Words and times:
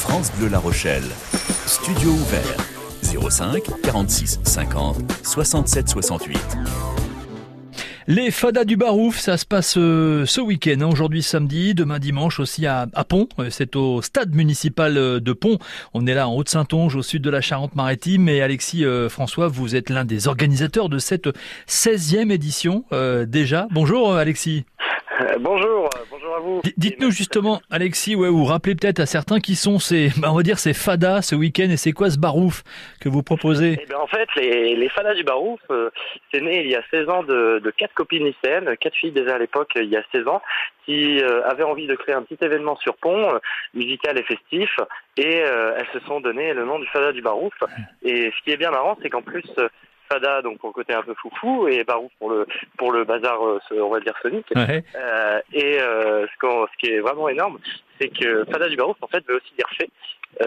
France 0.00 0.32
Bleu 0.38 0.48
La 0.48 0.58
Rochelle. 0.58 1.04
Studio 1.66 2.10
ouvert 2.10 2.56
05 3.02 3.62
46 3.82 4.40
50 4.42 4.96
67 5.22 5.88
68. 5.90 6.38
Les 8.06 8.30
fadas 8.30 8.64
du 8.64 8.78
Barouf, 8.78 9.18
ça 9.18 9.36
se 9.36 9.44
passe 9.44 9.76
euh, 9.76 10.24
ce 10.24 10.40
week-end, 10.40 10.80
hein. 10.80 10.88
aujourd'hui 10.90 11.22
samedi, 11.22 11.74
demain 11.74 11.98
dimanche 11.98 12.40
aussi 12.40 12.66
à, 12.66 12.86
Pont. 13.06 13.28
Euh, 13.38 13.50
c'est 13.50 13.76
au 13.76 14.00
stade 14.00 14.34
municipal 14.34 14.96
euh, 14.96 15.20
de 15.20 15.32
Pont. 15.34 15.58
On 15.92 16.06
est 16.06 16.14
là 16.14 16.26
en 16.26 16.34
Haute-Saintonge, 16.34 16.96
au 16.96 17.02
sud 17.02 17.20
de 17.20 17.30
la 17.30 17.42
Charente-Maritime. 17.42 18.30
Et 18.30 18.40
Alexis 18.40 18.84
François, 19.10 19.48
vous 19.48 19.76
êtes 19.76 19.90
l'un 19.90 20.06
des 20.06 20.28
organisateurs 20.28 20.88
de 20.88 20.98
cette 20.98 21.28
16e 21.68 22.32
édition 22.32 22.84
déjà. 23.26 23.68
Bonjour 23.70 24.14
Alexis. 24.14 24.64
bonjour, 25.40 25.88
bonjour 26.10 26.34
à 26.34 26.40
vous. 26.40 26.62
Dites-nous 26.76 27.10
justement, 27.10 27.60
Alexis, 27.70 28.14
ouais, 28.14 28.28
vous 28.28 28.44
rappelez 28.44 28.74
peut-être 28.74 29.00
à 29.00 29.06
certains 29.06 29.40
qui 29.40 29.54
sont 29.54 29.78
ces, 29.78 30.10
bah, 30.20 30.28
on 30.30 30.36
va 30.36 30.42
dire 30.42 30.58
ces 30.58 30.74
fadas 30.74 31.22
ce 31.22 31.34
week-end 31.34 31.68
et 31.70 31.76
c'est 31.76 31.92
quoi 31.92 32.10
ce 32.10 32.18
barouf 32.18 32.62
que 33.00 33.08
vous 33.08 33.22
proposez? 33.22 33.78
Eh 33.82 33.86
ben, 33.86 33.98
En 33.98 34.06
fait, 34.06 34.28
les, 34.36 34.76
les 34.76 34.88
fadas 34.88 35.14
du 35.14 35.24
barouf, 35.24 35.60
euh, 35.70 35.90
c'est 36.32 36.40
né 36.40 36.62
il 36.64 36.70
y 36.70 36.76
a 36.76 36.82
16 36.90 37.08
ans 37.08 37.22
de, 37.22 37.60
de 37.62 37.70
quatre 37.70 37.94
copines 37.94 38.24
lycéennes, 38.24 38.76
quatre 38.78 38.96
filles 38.96 39.12
déjà 39.12 39.34
à 39.34 39.38
l'époque, 39.38 39.72
il 39.76 39.88
y 39.88 39.96
a 39.96 40.02
16 40.12 40.26
ans, 40.28 40.42
qui 40.86 41.20
euh, 41.20 41.46
avaient 41.46 41.64
envie 41.64 41.86
de 41.86 41.94
créer 41.94 42.14
un 42.14 42.22
petit 42.22 42.42
événement 42.44 42.76
sur 42.76 42.96
pont, 42.96 43.34
euh, 43.34 43.38
musical 43.74 44.18
et 44.18 44.22
festif, 44.22 44.70
et 45.16 45.36
elles 45.36 45.86
se 45.92 46.00
sont 46.06 46.20
donné 46.20 46.54
le 46.54 46.64
nom 46.64 46.78
du 46.78 46.86
fada 46.86 47.12
du 47.12 47.20
barouf. 47.20 47.52
Et 48.02 48.30
ce 48.30 48.44
qui 48.44 48.52
est 48.52 48.56
bien 48.56 48.70
marrant, 48.70 48.96
c'est 49.02 49.10
qu'en 49.10 49.20
plus 49.20 49.44
Fada 50.10 50.42
donc 50.42 50.58
pour 50.58 50.70
le 50.70 50.74
côté 50.74 50.92
un 50.92 51.02
peu 51.02 51.14
foufou 51.14 51.68
et 51.68 51.84
Barouf 51.84 52.10
pour 52.18 52.30
le 52.30 52.46
pour 52.76 52.92
le 52.92 53.04
bazar 53.04 53.44
euh, 53.46 53.60
on 53.80 53.90
va 53.90 54.00
dire 54.00 54.14
sonique. 54.22 54.46
Euh, 54.56 55.40
et 55.52 55.80
euh, 55.80 56.26
ce, 56.26 56.32
ce, 56.40 56.76
qui 56.78 56.92
est 56.92 57.00
vraiment 57.00 57.28
énorme 57.28 57.58
c'est 58.00 58.08
que 58.08 58.44
Fada 58.46 58.68
du 58.68 58.76
Barouf 58.76 58.96
en 59.00 59.06
fait 59.06 59.24
veut 59.26 59.36
aussi 59.36 59.52
dire 59.56 59.68
fait 59.76 59.90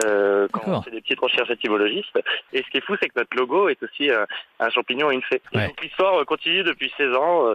euh, 0.04 0.48
quand 0.52 0.62
on 0.66 0.82
fait 0.82 0.90
des 0.90 1.00
petites 1.00 1.20
recherches 1.20 1.50
étymologistes. 1.50 2.18
Et 2.52 2.62
ce 2.62 2.70
qui 2.70 2.78
est 2.78 2.84
fou 2.84 2.96
c'est 3.00 3.08
que 3.08 3.18
notre 3.18 3.36
logo 3.36 3.68
est 3.68 3.82
aussi 3.82 4.10
un 4.10 4.70
champignon 4.70 5.10
et 5.10 5.14
une 5.14 5.22
fée. 5.22 5.40
Donc 5.52 5.82
l'histoire 5.82 6.24
continue 6.26 6.62
depuis 6.62 6.92
16 6.96 7.16
ans 7.16 7.54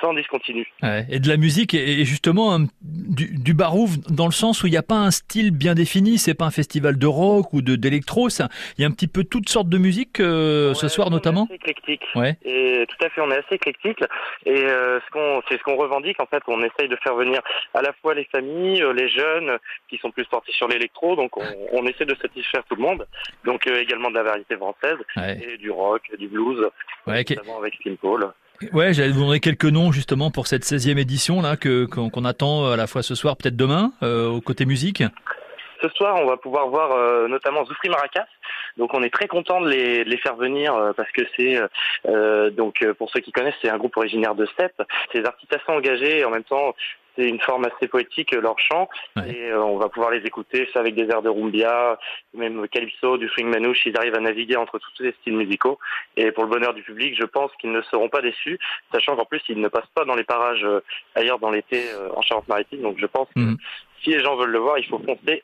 sans 0.00 0.14
discontinu. 0.14 0.66
et 1.08 1.18
de 1.18 1.28
la 1.28 1.36
musique 1.36 1.74
et 1.74 2.04
justement 2.04 2.58
du, 2.82 3.36
du, 3.38 3.54
barouf 3.54 3.98
dans 4.10 4.26
le 4.26 4.32
sens 4.32 4.62
où 4.62 4.66
il 4.66 4.70
n'y 4.70 4.76
a 4.76 4.82
pas 4.82 4.96
un 4.96 5.10
style 5.10 5.50
bien 5.50 5.74
défini, 5.74 6.18
c'est 6.18 6.34
pas 6.34 6.46
un 6.46 6.50
festival 6.50 6.98
de 6.98 7.06
rock 7.06 7.52
ou 7.52 7.62
de 7.62 7.76
d'électro, 7.76 8.28
il 8.28 8.82
y 8.82 8.84
a 8.84 8.88
un 8.88 8.90
petit 8.90 9.08
peu 9.08 9.24
toutes 9.24 9.48
sortes 9.48 9.68
de 9.68 9.78
musique 9.78 10.20
euh, 10.20 10.74
ce 10.74 10.88
soir 10.88 11.10
notamment. 11.10 11.44
Assez 11.44 11.54
éclectique. 11.54 12.02
Ouais. 12.14 12.36
Et 12.44 12.86
tout 12.88 13.04
à 13.04 13.10
fait, 13.10 13.20
on 13.20 13.30
est 13.30 13.38
assez 13.38 13.54
éclectique 13.54 14.02
et 14.46 14.64
euh, 14.64 15.00
ce 15.00 15.10
qu'on 15.10 15.42
c'est 15.48 15.58
ce 15.58 15.62
qu'on 15.62 15.76
revendique 15.76 16.20
en 16.20 16.26
fait, 16.26 16.42
on 16.46 16.62
essaye 16.62 16.88
de 16.88 16.96
faire 16.96 17.14
venir 17.14 17.40
à 17.74 17.82
la 17.82 17.92
fois 18.00 18.14
les 18.14 18.24
familles, 18.24 18.82
euh, 18.82 18.92
les 18.92 19.08
jeunes 19.08 19.58
qui 19.88 19.98
sont 19.98 20.10
plus 20.10 20.24
portés 20.26 20.52
sur 20.52 20.68
l'électro, 20.68 21.16
donc 21.16 21.36
on, 21.36 21.44
on, 21.72 21.86
essaie 21.86 22.04
de 22.04 22.14
satisfaire 22.20 22.62
tout 22.68 22.76
le 22.76 22.82
monde, 22.82 23.06
donc 23.44 23.66
également 23.66 24.10
de 24.10 24.16
la 24.16 24.22
variété 24.22 24.56
française 24.56 24.98
et 25.16 25.56
du 25.56 25.70
rock, 25.70 26.02
du 26.18 26.28
blues, 26.28 26.68
notamment 27.06 27.58
avec 27.58 27.74
Tim 27.82 27.96
Paul. 27.96 28.32
Ouais, 28.72 28.92
j'allais 28.92 29.12
vous 29.12 29.24
donner 29.24 29.38
quelques 29.38 29.64
noms 29.66 29.92
justement 29.92 30.30
pour 30.32 30.48
cette 30.48 30.64
16e 30.64 30.98
édition 30.98 31.40
là 31.40 31.56
que 31.56 31.84
qu'on 31.84 32.24
attend 32.24 32.72
à 32.72 32.76
la 32.76 32.88
fois 32.88 33.02
ce 33.02 33.14
soir, 33.14 33.36
peut-être 33.36 33.56
demain, 33.56 33.92
euh, 34.02 34.28
au 34.28 34.40
côté 34.40 34.66
musique. 34.66 35.02
Ce 35.80 35.88
soir, 35.90 36.16
on 36.16 36.26
va 36.26 36.36
pouvoir 36.36 36.68
voir 36.68 36.90
euh, 36.90 37.28
notamment 37.28 37.64
Zoufri 37.64 37.88
Maracas. 37.88 38.26
Donc, 38.76 38.94
on 38.94 39.02
est 39.02 39.14
très 39.14 39.28
content 39.28 39.60
de 39.60 39.68
les, 39.68 40.04
les 40.04 40.16
faire 40.16 40.34
venir 40.34 40.74
euh, 40.74 40.92
parce 40.92 41.10
que 41.12 41.22
c'est 41.36 41.60
euh, 42.08 42.50
donc 42.50 42.84
pour 42.98 43.10
ceux 43.10 43.20
qui 43.20 43.30
connaissent, 43.30 43.54
c'est 43.62 43.70
un 43.70 43.78
groupe 43.78 43.96
originaire 43.96 44.34
de 44.34 44.46
Steppe. 44.46 44.82
C'est 45.12 45.20
des 45.20 45.26
artistes 45.26 45.52
assez 45.52 45.70
engagés 45.70 46.24
en 46.24 46.30
même 46.30 46.44
temps 46.44 46.74
c'est 47.18 47.28
une 47.28 47.40
forme 47.40 47.64
assez 47.64 47.88
poétique 47.88 48.32
leur 48.32 48.58
chant. 48.58 48.88
Et 49.26 49.52
on 49.52 49.76
va 49.76 49.88
pouvoir 49.88 50.10
les 50.10 50.24
écouter 50.24 50.68
ça 50.72 50.80
avec 50.80 50.94
des 50.94 51.08
airs 51.10 51.22
de 51.22 51.28
rumbia, 51.28 51.98
même 52.34 52.68
calypso, 52.68 53.18
du 53.18 53.28
swing 53.28 53.48
manouche, 53.48 53.84
ils 53.86 53.96
arrivent 53.96 54.14
à 54.14 54.20
naviguer 54.20 54.56
entre 54.56 54.78
tous 54.78 54.90
ces 54.96 55.12
styles 55.20 55.36
musicaux. 55.36 55.78
Et 56.16 56.30
pour 56.30 56.44
le 56.44 56.50
bonheur 56.50 56.74
du 56.74 56.82
public, 56.82 57.16
je 57.18 57.24
pense 57.24 57.50
qu'ils 57.60 57.72
ne 57.72 57.82
seront 57.82 58.08
pas 58.08 58.22
déçus, 58.22 58.58
sachant 58.92 59.16
qu'en 59.16 59.24
plus 59.24 59.42
ils 59.48 59.60
ne 59.60 59.68
passent 59.68 59.90
pas 59.94 60.04
dans 60.04 60.14
les 60.14 60.24
parages 60.24 60.66
ailleurs 61.14 61.38
dans 61.38 61.50
l'été 61.50 61.84
en 62.14 62.22
Charente-Maritime, 62.22 62.82
donc 62.82 62.98
je 62.98 63.06
pense 63.06 63.28
que 63.34 63.40
mhm. 63.40 63.56
si 64.02 64.10
les 64.10 64.20
gens 64.20 64.36
veulent 64.36 64.50
le 64.50 64.58
voir, 64.58 64.78
il 64.78 64.86
faut 64.86 64.98
foncer 64.98 65.42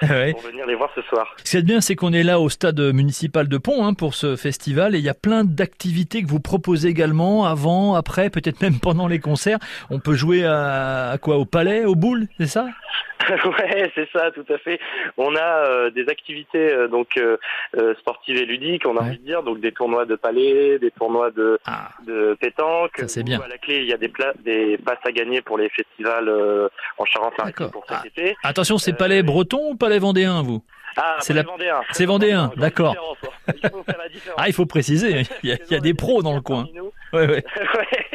pour 0.00 0.40
venir 0.42 0.66
les 0.66 0.74
voir 0.74 0.90
ce 0.94 1.02
soir. 1.02 1.34
Ce 1.38 1.50
qui 1.50 1.56
est 1.56 1.62
bien, 1.62 1.80
c'est 1.80 1.96
qu'on 1.96 2.12
est 2.12 2.22
là 2.22 2.40
au 2.40 2.48
stade 2.48 2.80
municipal 2.80 3.48
de 3.48 3.58
Pont 3.58 3.84
hein, 3.84 3.94
pour 3.94 4.14
ce 4.14 4.36
festival 4.36 4.94
et 4.94 4.98
il 4.98 5.04
y 5.04 5.08
a 5.08 5.14
plein 5.14 5.44
d'activités 5.44 6.22
que 6.22 6.28
vous 6.28 6.40
proposez 6.40 6.88
également 6.88 7.46
avant, 7.46 7.94
après, 7.94 8.30
peut-être 8.30 8.60
même 8.60 8.78
pendant 8.80 9.08
les 9.08 9.18
concerts. 9.18 9.58
On 9.90 9.98
peut 9.98 10.14
jouer 10.14 10.44
à, 10.44 11.16
quoi 11.20 11.36
Au 11.36 11.44
palais, 11.44 11.84
au 11.84 11.94
boule, 11.94 12.26
c'est 12.38 12.46
ça? 12.46 12.66
Ouais, 13.44 13.90
c'est 13.94 14.08
ça, 14.12 14.30
tout 14.30 14.44
à 14.52 14.58
fait. 14.58 14.78
On 15.16 15.34
a 15.34 15.40
euh, 15.40 15.90
des 15.90 16.08
activités 16.08 16.72
euh, 16.72 16.88
donc 16.88 17.16
euh, 17.16 17.36
sportives 17.98 18.36
et 18.36 18.44
ludiques, 18.44 18.86
on 18.86 18.96
a 18.96 19.00
envie 19.00 19.18
de 19.18 19.24
dire, 19.24 19.42
donc 19.42 19.60
des 19.60 19.72
tournois 19.72 20.04
de 20.04 20.14
palais, 20.14 20.78
des 20.78 20.90
tournois 20.90 21.30
de, 21.30 21.58
ah. 21.66 21.88
de 22.06 22.36
pétanque. 22.40 22.98
Ça 22.98 23.08
c'est 23.08 23.22
bien. 23.22 23.40
À 23.40 23.48
la 23.48 23.58
clé, 23.58 23.78
il 23.78 23.86
y 23.86 23.92
a 23.92 23.96
des, 23.96 24.12
des 24.44 24.78
passes 24.78 24.98
à 25.04 25.12
gagner 25.12 25.40
pour 25.40 25.58
les 25.58 25.68
festivals 25.70 26.30
en 26.98 27.04
Charente-Maritime 27.04 27.70
pour 27.70 27.86
cet 27.88 27.98
ah. 28.02 28.06
été. 28.06 28.36
Attention, 28.42 28.78
c'est 28.78 28.92
palais 28.92 29.22
breton 29.24 29.72
ou 29.72 29.76
palais 29.76 29.98
vendéen, 29.98 30.42
vous 30.42 30.62
ah, 30.96 31.16
c'est 31.20 31.34
la... 31.34 31.42
vendéen. 31.42 31.80
C'est 31.90 32.06
vendéen, 32.06 32.52
d'accord. 32.56 33.16
ah, 34.36 34.46
il 34.46 34.52
faut 34.52 34.66
préciser, 34.66 35.24
il 35.42 35.58
y 35.70 35.74
a, 35.74 35.80
des 35.80 35.94
pros 35.94 36.22
dans 36.22 36.34
le 36.34 36.40
coin. 36.40 36.68
Ouais, 37.12 37.26
ouais. 37.26 37.44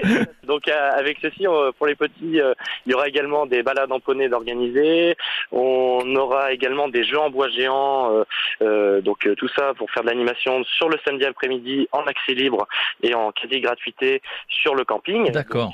Donc 0.49 0.67
euh, 0.67 0.89
avec 0.97 1.19
ceci, 1.21 1.45
pour 1.77 1.85
les 1.85 1.95
petits, 1.95 2.41
euh, 2.41 2.53
il 2.85 2.91
y 2.91 2.95
aura 2.95 3.07
également 3.07 3.45
des 3.45 3.61
balades 3.61 3.91
en 3.91 3.99
poney 3.99 4.27
d'organiser. 4.29 5.15
On 5.51 6.15
aura 6.15 6.51
également 6.51 6.89
des 6.89 7.03
jeux 7.03 7.19
en 7.19 7.29
bois 7.29 7.49
géants. 7.49 8.25
Euh, 8.61 8.99
donc 9.01 9.29
tout 9.37 9.47
ça 9.55 9.73
pour 9.75 9.91
faire 9.91 10.03
de 10.03 10.09
l'animation 10.09 10.63
sur 10.63 10.89
le 10.89 10.97
samedi 11.05 11.23
après-midi 11.25 11.87
en 11.91 12.01
accès 12.01 12.33
libre 12.33 12.67
et 13.03 13.13
en 13.13 13.31
quasi 13.31 13.61
gratuité 13.61 14.21
sur 14.47 14.73
le 14.73 14.83
camping. 14.83 15.31
D'accord. 15.31 15.71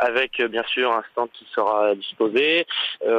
avec 0.00 0.40
bien 0.50 0.64
sûr 0.72 0.90
un 0.92 1.02
stand 1.12 1.28
qui 1.34 1.46
sera 1.54 1.94
disposé 1.94 2.66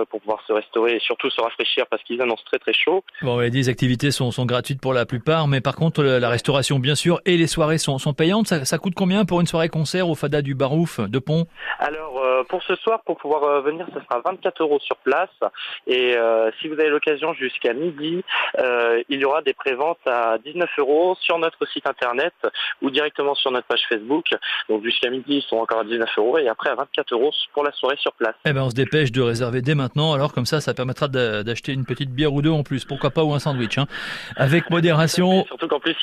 pour 0.09 0.19
pouvoir 0.21 0.41
se 0.47 0.53
restaurer 0.53 0.95
et 0.95 0.99
surtout 0.99 1.29
se 1.29 1.39
rafraîchir 1.41 1.85
parce 1.87 2.01
qu'ils 2.03 2.21
annoncent 2.21 2.43
très 2.45 2.57
très 2.57 2.73
chaud. 2.73 3.03
Bon, 3.21 3.37
les 3.39 3.69
activités 3.69 4.09
sont, 4.09 4.31
sont 4.31 4.45
gratuites 4.45 4.81
pour 4.81 4.93
la 4.93 5.05
plupart, 5.05 5.47
mais 5.47 5.61
par 5.61 5.75
contre 5.75 6.03
la 6.03 6.29
restauration 6.29 6.79
bien 6.79 6.95
sûr 6.95 7.21
et 7.25 7.37
les 7.37 7.47
soirées 7.47 7.77
sont, 7.77 7.99
sont 7.99 8.13
payantes. 8.13 8.47
Ça, 8.47 8.65
ça 8.65 8.79
coûte 8.79 8.93
combien 8.95 9.25
pour 9.25 9.41
une 9.41 9.47
soirée 9.47 9.69
concert 9.69 10.09
au 10.09 10.15
Fada 10.15 10.41
du 10.41 10.55
De 10.97 11.19
Pont 11.19 11.47
Alors 11.79 12.17
euh, 12.23 12.43
pour 12.43 12.63
ce 12.63 12.75
soir, 12.75 13.01
pour 13.05 13.17
pouvoir 13.17 13.43
euh, 13.43 13.61
venir, 13.61 13.85
ce 13.93 13.99
sera 13.99 14.21
24 14.25 14.61
euros 14.61 14.79
sur 14.79 14.95
place. 14.97 15.29
Et 15.85 16.15
euh, 16.15 16.49
si 16.59 16.67
vous 16.67 16.73
avez 16.75 16.89
l'occasion 16.89 17.33
jusqu'à 17.33 17.73
midi, 17.73 18.23
il 19.09 19.19
y 19.19 19.25
aura 19.25 19.41
des 19.41 19.53
préventes 19.53 19.99
à 20.05 20.37
19 20.43 20.69
euros 20.79 21.15
sur 21.19 21.37
notre 21.37 21.65
site 21.67 21.87
internet 21.87 22.33
ou 22.81 22.89
directement 22.89 23.35
sur 23.35 23.51
notre 23.51 23.67
page 23.67 23.81
Facebook. 23.89 24.25
Donc 24.69 24.83
jusqu'à 24.83 25.09
midi, 25.09 25.37
ils 25.37 25.41
sont 25.43 25.57
encore 25.57 25.79
à 25.79 25.83
19 25.83 26.09
euros 26.17 26.37
et 26.37 26.47
après 26.47 26.69
à 26.69 26.75
24 26.75 27.13
euros 27.13 27.31
pour 27.53 27.63
la 27.63 27.71
soirée 27.73 27.97
sur 27.99 28.13
place. 28.13 28.35
Eh 28.45 28.53
ben 28.53 28.63
on 28.63 28.69
se 28.69 28.75
dépêche 28.75 29.11
de 29.11 29.21
réserver 29.21 29.61
dès 29.61 29.75
maintenant. 29.75 30.13
Alors 30.13 30.33
comme 30.33 30.45
ça, 30.45 30.61
ça 30.61 30.73
permettra 30.73 31.07
d'acheter 31.07 31.73
une 31.73 31.85
petite 31.85 32.11
bière 32.11 32.33
ou 32.33 32.41
deux 32.41 32.51
en 32.51 32.63
plus. 32.63 32.85
Pourquoi 32.85 33.11
pas 33.11 33.23
ou 33.23 33.33
un 33.33 33.39
sandwich, 33.39 33.77
hein. 33.77 33.85
avec 34.35 34.69
modération. 34.77 35.45
Surtout 35.45 35.67
qu'en 35.67 35.79
plus, 35.79 35.95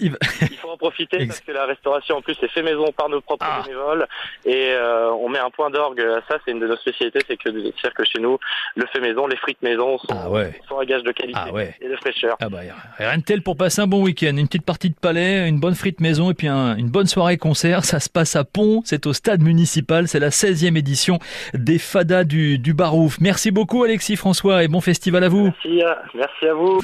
il, 0.00 0.16
faut 0.56 0.70
en 0.70 0.76
profiter 0.76 1.18
parce 1.26 1.40
que 1.40 1.52
la 1.52 1.66
restauration 1.66 2.16
en 2.16 2.22
plus 2.22 2.36
est 2.42 2.48
fait 2.48 2.62
maison 2.62 2.90
par 2.92 3.08
nos 3.08 3.20
propres 3.20 3.46
ah. 3.48 3.62
bénévoles 3.62 4.06
et 4.44 4.74
on 5.18 5.28
met 5.28 5.38
un 5.38 5.50
point 5.50 5.70
d'orgue 5.70 6.00
à 6.00 6.20
ça. 6.28 6.38
C'est 6.44 6.52
une 6.52 6.60
de 6.60 6.66
nos 6.66 6.76
spécialités, 6.76 7.20
c'est 7.26 7.36
que, 7.36 7.50
que 7.50 8.04
chez 8.04 8.20
nous, 8.20 8.38
le 8.76 8.86
fait 8.86 9.00
maison, 9.00 9.26
les 9.26 9.36
frites 9.36 9.62
maison 9.62 9.98
sont, 9.98 10.06
ah 10.10 10.28
sont 10.68 10.78
un 10.78 10.84
gage 10.84 11.02
de 11.02 11.12
qualité 11.12 11.38
ah 11.38 11.60
et 11.80 11.88
de 11.88 11.96
fraîcheur. 11.96 12.36
Ah 12.40 12.48
bah, 12.48 12.60
rien 12.98 13.18
de 13.18 13.22
tel 13.22 13.42
pour 13.42 13.56
passer 13.56 13.82
un 13.82 13.86
bon 13.86 14.02
week-end. 14.02 14.36
Une 14.36 14.46
petite 14.46 14.64
partie 14.64 14.90
de 14.90 14.94
palais, 14.94 15.48
une 15.48 15.60
bonne 15.60 15.74
frite 15.74 16.00
maison 16.00 16.30
et 16.30 16.34
puis 16.34 16.48
une 16.48 16.90
bonne 16.90 17.06
soirée 17.06 17.36
concert. 17.36 17.84
Ça 17.84 18.00
se 18.00 18.08
passe 18.08 18.36
à 18.36 18.44
Pont, 18.44 18.82
c'est 18.84 19.06
au 19.06 19.12
stade 19.12 19.42
municipal. 19.42 20.08
C'est 20.08 20.20
la 20.20 20.30
16e 20.30 20.76
édition 20.76 21.18
des 21.54 21.78
Fadas 21.78 22.24
du, 22.24 22.58
du 22.58 22.74
Barouf. 22.74 23.18
Merci 23.20 23.50
beaucoup 23.50 23.84
Alexis 23.84 24.16
François 24.16 24.64
et 24.64 24.68
bon 24.68 24.80
festival 24.80 25.24
à 25.24 25.28
vous. 25.28 25.44
Merci, 25.44 25.82
euh, 25.82 25.94
merci 26.14 26.46
à 26.46 26.54
vous. 26.54 26.80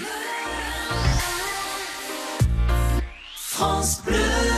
France 3.32 4.05
Bleu. 4.05 4.57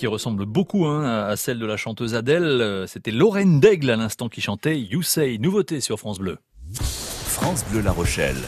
Qui 0.00 0.06
ressemble 0.06 0.46
beaucoup 0.46 0.86
hein, 0.86 1.04
à 1.04 1.36
celle 1.36 1.58
de 1.58 1.66
la 1.66 1.76
chanteuse 1.76 2.14
Adèle. 2.14 2.42
Euh, 2.42 2.86
c'était 2.86 3.10
Lorraine 3.10 3.60
Daigle 3.60 3.90
à 3.90 3.96
l'instant 3.96 4.30
qui 4.30 4.40
chantait 4.40 4.80
You 4.80 5.02
Say, 5.02 5.36
nouveauté 5.36 5.82
sur 5.82 5.98
France 5.98 6.18
Bleu. 6.18 6.38
France 6.72 7.66
Bleu 7.70 7.82
La 7.82 7.92
Rochelle, 7.92 8.38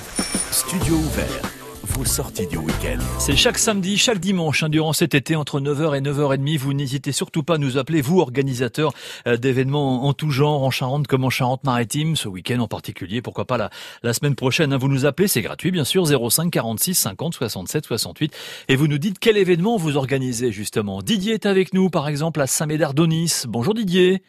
studio 0.50 0.94
ouvert 0.94 1.61
vos 1.94 2.04
sorties 2.04 2.46
du 2.46 2.56
week-end. 2.56 2.98
C'est 3.18 3.36
chaque 3.36 3.58
samedi, 3.58 3.98
chaque 3.98 4.18
dimanche, 4.18 4.62
hein, 4.62 4.68
durant 4.68 4.92
cet 4.92 5.14
été, 5.14 5.36
entre 5.36 5.60
9h 5.60 5.96
et 5.96 6.00
9h30. 6.00 6.58
Vous 6.58 6.72
n'hésitez 6.72 7.12
surtout 7.12 7.42
pas 7.42 7.54
à 7.54 7.58
nous 7.58 7.76
appeler, 7.76 8.00
vous, 8.00 8.20
organisateurs 8.20 8.92
euh, 9.26 9.36
d'événements 9.36 10.06
en 10.06 10.12
tout 10.12 10.30
genre, 10.30 10.62
en 10.62 10.70
Charente 10.70 11.06
comme 11.06 11.24
en 11.24 11.30
Charente-Maritime, 11.30 12.16
ce 12.16 12.28
week-end 12.28 12.60
en 12.60 12.68
particulier, 12.68 13.20
pourquoi 13.20 13.44
pas 13.44 13.58
la, 13.58 13.70
la 14.02 14.12
semaine 14.12 14.34
prochaine. 14.34 14.72
Hein, 14.72 14.78
vous 14.78 14.88
nous 14.88 15.06
appelez, 15.06 15.28
c'est 15.28 15.42
gratuit, 15.42 15.70
bien 15.70 15.84
sûr, 15.84 16.06
05 16.06 16.50
46 16.50 16.94
50 16.94 17.34
67 17.34 17.86
68. 17.86 18.64
Et 18.68 18.76
vous 18.76 18.86
nous 18.86 18.98
dites 18.98 19.18
quel 19.18 19.36
événement 19.36 19.76
vous 19.76 19.96
organisez, 19.96 20.52
justement. 20.52 21.02
Didier 21.02 21.34
est 21.34 21.46
avec 21.46 21.74
nous, 21.74 21.90
par 21.90 22.08
exemple, 22.08 22.40
à 22.40 22.46
Saint-Médard-Donis. 22.46 23.44
Bonjour 23.48 23.74
Didier. 23.74 24.22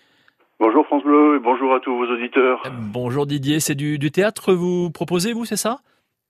Bonjour 0.59 0.85
France 0.85 1.03
Bleu 1.03 1.37
et 1.37 1.39
bonjour 1.39 1.73
à 1.73 1.79
tous 1.79 1.95
vos 1.95 2.05
auditeurs. 2.05 2.63
Bonjour 2.91 3.25
Didier, 3.25 3.59
c'est 3.59 3.75
du, 3.75 3.97
du 3.99 4.11
théâtre 4.11 4.53
vous 4.53 4.91
proposez, 4.91 5.33
vous, 5.33 5.45
c'est 5.45 5.57
ça? 5.57 5.79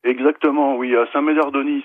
Exactement, 0.03 0.75
oui, 0.75 0.95
à 0.97 1.05
Saint-Médard-de-Nice. 1.13 1.83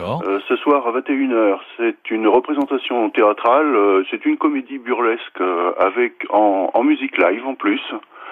Euh, 0.00 0.40
ce 0.48 0.56
soir 0.56 0.88
à 0.88 0.92
21h, 0.92 1.60
c'est 1.76 2.10
une 2.10 2.26
représentation 2.26 3.08
théâtrale, 3.10 3.76
euh, 3.76 4.02
c'est 4.10 4.26
une 4.26 4.36
comédie 4.36 4.78
burlesque 4.78 5.40
euh, 5.40 5.72
avec 5.78 6.26
en, 6.30 6.70
en, 6.74 6.82
musique 6.82 7.16
live 7.16 7.46
en 7.46 7.54
plus, 7.54 7.80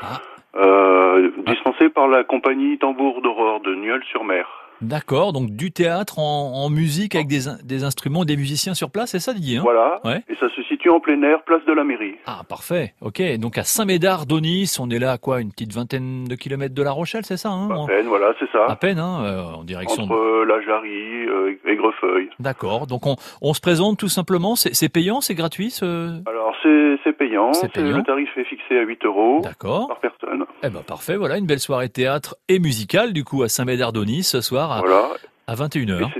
ah. 0.02 0.19
euh, 0.56 1.30
dispensée 1.46 1.88
par 1.88 2.08
la 2.08 2.24
compagnie 2.24 2.78
Tambour 2.78 3.22
d'Aurore 3.22 3.60
de 3.60 3.76
Nieul-sur-Mer. 3.76 4.71
D'accord, 4.82 5.32
donc 5.32 5.50
du 5.50 5.70
théâtre 5.70 6.19
en, 6.19 6.64
en 6.64 6.69
musique 6.69 7.14
avec 7.14 7.29
des, 7.29 7.43
des, 7.64 7.84
instruments, 7.84 8.25
des 8.25 8.37
musiciens 8.37 8.75
sur 8.75 8.90
place, 8.90 9.11
c'est 9.12 9.20
ça 9.20 9.32
Didier 9.32 9.58
hein? 9.58 9.62
Voilà, 9.62 10.00
ouais. 10.04 10.23
et 10.28 10.35
ça 10.35 10.49
se 10.49 10.62
situe 10.64 10.90
en 10.90 10.99
plein 10.99 11.23
air, 11.23 11.42
place 11.45 11.64
de 11.66 11.73
la 11.73 11.85
mairie. 11.85 12.16
Ah 12.26 12.40
parfait, 12.49 12.95
ok, 13.00 13.23
donc 13.38 13.59
à 13.59 13.62
Saint-Médard-Donis, 13.62 14.76
on 14.80 14.90
est 14.90 14.99
là 14.99 15.12
à 15.12 15.18
quoi, 15.18 15.40
une 15.40 15.52
petite 15.52 15.73
vingtaine 15.73 16.25
de 16.25 16.35
kilomètres 16.35 16.75
de 16.75 16.83
La 16.83 16.90
Rochelle, 16.90 17.25
c'est 17.25 17.37
ça 17.37 17.50
hein? 17.50 17.68
À 17.71 17.87
peine, 17.87 18.06
voilà, 18.06 18.33
c'est 18.40 18.50
ça. 18.50 18.66
À 18.66 18.76
peine, 18.76 18.99
hein, 18.99 19.23
euh, 19.25 19.42
en 19.42 19.64
direction... 19.64 20.02
Entre 20.02 20.14
de... 20.14 20.45
la 20.45 20.61
Jarry 20.62 21.26
euh, 21.28 21.56
et 21.64 21.76
Grefeuille. 21.76 22.30
D'accord, 22.40 22.87
donc 22.88 23.06
on, 23.06 23.16
on 23.40 23.54
se 23.54 23.61
présente 23.61 23.99
tout 23.99 24.09
simplement, 24.09 24.56
c'est 24.56 24.88
payant, 24.88 25.21
c'est 25.21 25.35
gratuit 25.35 25.71
ce... 25.71 26.21
Alors 26.28 26.54
c'est 26.62 27.12
payant, 27.12 27.50
payant. 27.73 27.97
le 27.97 28.02
tarif 28.02 28.28
est 28.37 28.45
fixé 28.45 28.78
à 28.78 28.83
8 28.83 29.04
euros 29.04 29.42
par 29.42 29.99
personne. 30.00 30.45
Eh 30.62 30.68
ben 30.68 30.83
parfait, 30.87 31.16
voilà, 31.16 31.38
une 31.38 31.47
belle 31.47 31.59
soirée 31.61 31.88
théâtre 31.88 32.37
et 32.49 32.59
musicale 32.59 33.12
du 33.12 33.25
coup 33.25 33.42
à 33.42 33.49
Saint-Médard-Donis 33.49 34.23
ce 34.23 34.40
soir 34.40 34.72
à, 34.73 34.81
voilà. 34.81 35.09
à 35.47 35.55
21h. 35.55 36.11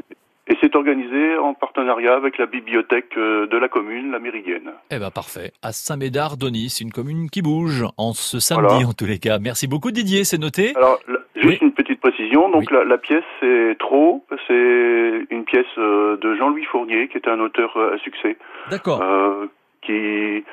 Et 0.49 0.57
c'est 0.61 0.75
organisé 0.75 1.39
en 1.39 1.55
partenariat 1.55 2.15
avec 2.15 2.37
la 2.37 2.47
bibliothèque 2.47 3.17
euh, 3.17 3.47
de 3.47 3.57
la 3.57 3.69
commune, 3.69 4.11
la 4.11 4.19
Méridienne. 4.19 4.73
Eh 4.91 4.99
ben 4.99 5.11
parfait. 5.11 5.53
À 5.63 5.71
Saint-Médard-Donis, 5.71 6.79
une 6.81 6.91
commune 6.91 7.31
qui 7.31 7.43
bouge 7.43 7.85
en 7.97 8.13
ce 8.13 8.41
samedi 8.41 8.67
voilà. 8.69 8.89
en 8.89 8.93
tous 8.93 9.07
les 9.07 9.19
cas. 9.19 9.39
Merci 9.39 9.69
beaucoup 9.69 9.93
Didier, 9.93 10.25
c'est 10.25 10.39
noté. 10.39 10.73
Alors 10.75 10.99
juste 11.37 11.47
oui. 11.47 11.59
une 11.63 11.73
petite 11.73 12.01
précision. 12.01 12.51
Donc 12.51 12.63
oui. 12.63 12.77
la, 12.77 12.85
la, 12.85 12.99
pièce 12.99 13.25
c'est 13.39 13.77
Trop, 13.79 14.25
c'est 14.49 15.27
une 15.31 15.45
pièce 15.45 15.65
euh, 15.79 16.17
de 16.17 16.35
Jean-Louis 16.35 16.65
Fournier 16.65 17.09
qui 17.09 17.19
est 17.19 17.29
un 17.29 17.39
auteur 17.39 17.77
euh, 17.77 17.95
à 17.95 17.99
succès. 17.99 18.37
D'accord. 18.69 19.01
Euh, 19.01 19.47
qui 19.83 20.45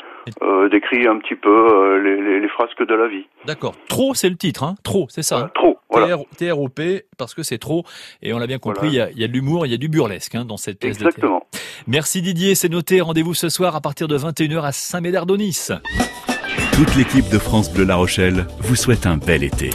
euh, 0.42 0.70
décrit 0.70 1.08
un 1.08 1.18
petit 1.18 1.36
peu 1.36 1.50
euh, 1.50 2.02
les, 2.02 2.22
les, 2.22 2.40
les, 2.40 2.48
frasques 2.50 2.86
de 2.86 2.94
la 2.94 3.08
vie. 3.08 3.26
D'accord. 3.46 3.74
Trop, 3.88 4.14
c'est 4.14 4.30
le 4.30 4.36
titre, 4.36 4.64
hein 4.64 4.76
Trop, 4.84 5.08
c'est 5.10 5.24
ça. 5.24 5.46
Euh, 5.46 5.48
trop, 5.54 5.79
voilà. 5.90 6.18
T-R-O-P, 6.38 7.06
parce 7.18 7.34
que 7.34 7.44
c'est 7.44 7.58
trop. 7.58 7.84
Et 8.22 8.34
on 8.34 8.40
l'a 8.40 8.48
bien 8.48 8.60
compris, 8.60 8.88
il 8.88 8.96
voilà. 8.98 9.12
y, 9.12 9.20
y, 9.20 9.24
a, 9.24 9.28
de 9.28 9.34
l'humour, 9.34 9.66
il 9.66 9.72
y 9.72 9.76
a 9.76 9.78
du 9.78 9.90
burlesque 9.90 10.36
hein, 10.36 10.46
dans 10.46 10.58
cette 10.58 10.80
pièce 10.80 10.98
Exactement. 10.98 11.48
de 11.54 11.60
Merci 11.88 12.22
Didier, 12.22 12.56
c'est 12.56 12.70
noté. 12.70 13.02
Rendez-vous 13.02 13.34
ce 13.34 13.50
soir 13.50 13.76
à 13.76 13.82
partir 13.82 14.08
de 14.08 14.18
21h 14.18 14.62
à 14.62 14.72
Saint-Médard-Donis. 14.72 15.70
Toute 16.80 16.96
l'équipe 16.96 17.28
de 17.28 17.38
France 17.38 17.70
Bleu 17.70 17.84
La 17.84 17.98
Rochelle 17.98 18.48
vous 18.60 18.78
souhaite 18.78 19.06
un 19.06 19.18
bel 19.18 19.44
été. 19.44 19.70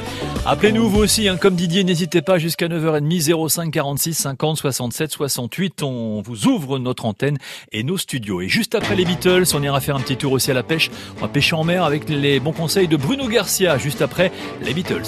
Appelez-nous 0.47 0.89
vous 0.89 1.01
aussi, 1.01 1.29
hein, 1.29 1.37
comme 1.37 1.55
Didier, 1.55 1.85
n'hésitez 1.85 2.23
pas 2.23 2.39
jusqu'à 2.39 2.67
9h30 2.67 3.51
05 3.51 3.71
46 3.71 4.15
50 4.15 4.57
67 4.57 5.13
68. 5.13 5.83
On 5.83 6.23
vous 6.23 6.47
ouvre 6.47 6.79
notre 6.79 7.05
antenne 7.05 7.37
et 7.73 7.83
nos 7.83 7.99
studios. 7.99 8.41
Et 8.41 8.49
juste 8.49 8.75
après 8.75 8.97
les 8.97 9.05
Beatles, 9.05 9.45
on 9.53 9.63
ira 9.63 9.83
faire 9.83 9.97
un 9.97 10.01
petit 10.01 10.17
tour 10.17 10.33
aussi 10.33 10.51
à 10.51 10.55
la 10.55 10.63
pêche. 10.63 10.91
On 11.19 11.21
va 11.21 11.29
pêcher 11.29 11.55
en 11.55 11.65
mer 11.65 11.85
avec 11.85 12.09
les 12.09 12.41
bons 12.41 12.53
conseils 12.53 12.89
de 12.89 12.97
Bruno 12.97 13.29
Garcia, 13.29 13.77
juste 13.77 14.01
après 14.01 14.33
les 14.63 14.73
Beatles. 14.73 15.03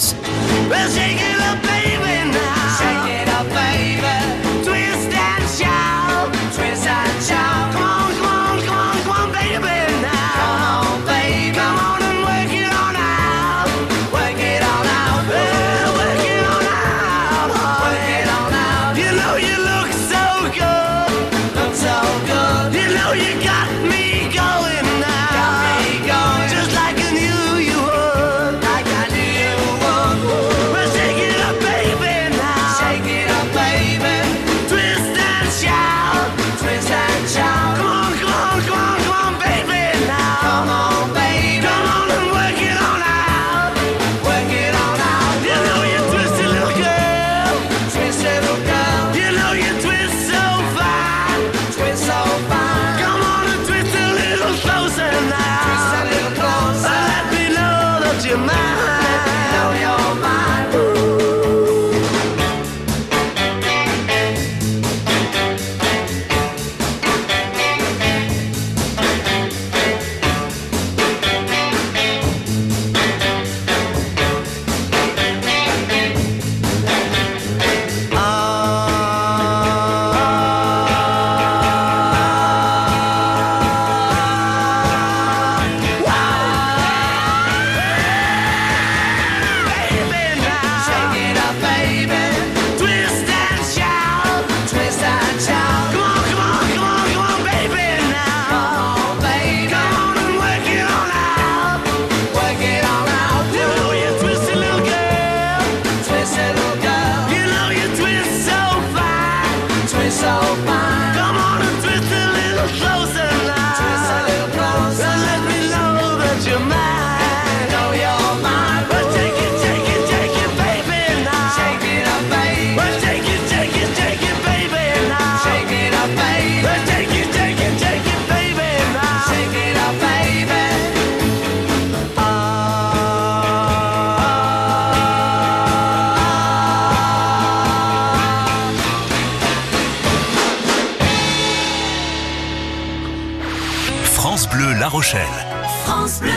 Rochelle. 145.07 145.47
France 145.85 146.21
Bleu. 146.21 146.31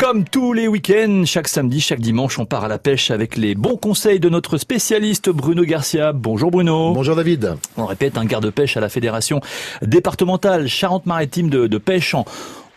Comme 0.00 0.24
tous 0.24 0.52
les 0.52 0.66
week-ends, 0.66 1.22
chaque 1.24 1.46
samedi, 1.46 1.80
chaque 1.80 2.00
dimanche, 2.00 2.36
on 2.40 2.46
part 2.46 2.64
à 2.64 2.68
la 2.68 2.78
pêche 2.78 3.12
avec 3.12 3.36
les 3.36 3.54
bons 3.54 3.76
conseils 3.76 4.18
de 4.18 4.28
notre 4.28 4.56
spécialiste 4.58 5.30
Bruno 5.30 5.62
Garcia. 5.62 6.12
Bonjour 6.12 6.50
Bruno. 6.50 6.94
Bonjour 6.94 7.14
David. 7.14 7.54
On 7.76 7.86
répète 7.86 8.18
un 8.18 8.24
garde-pêche 8.24 8.76
à 8.76 8.80
la 8.80 8.88
Fédération 8.88 9.40
départementale 9.82 10.66
Charente-Maritime 10.66 11.48
de, 11.48 11.68
de 11.68 11.78
pêche 11.78 12.14
en 12.14 12.24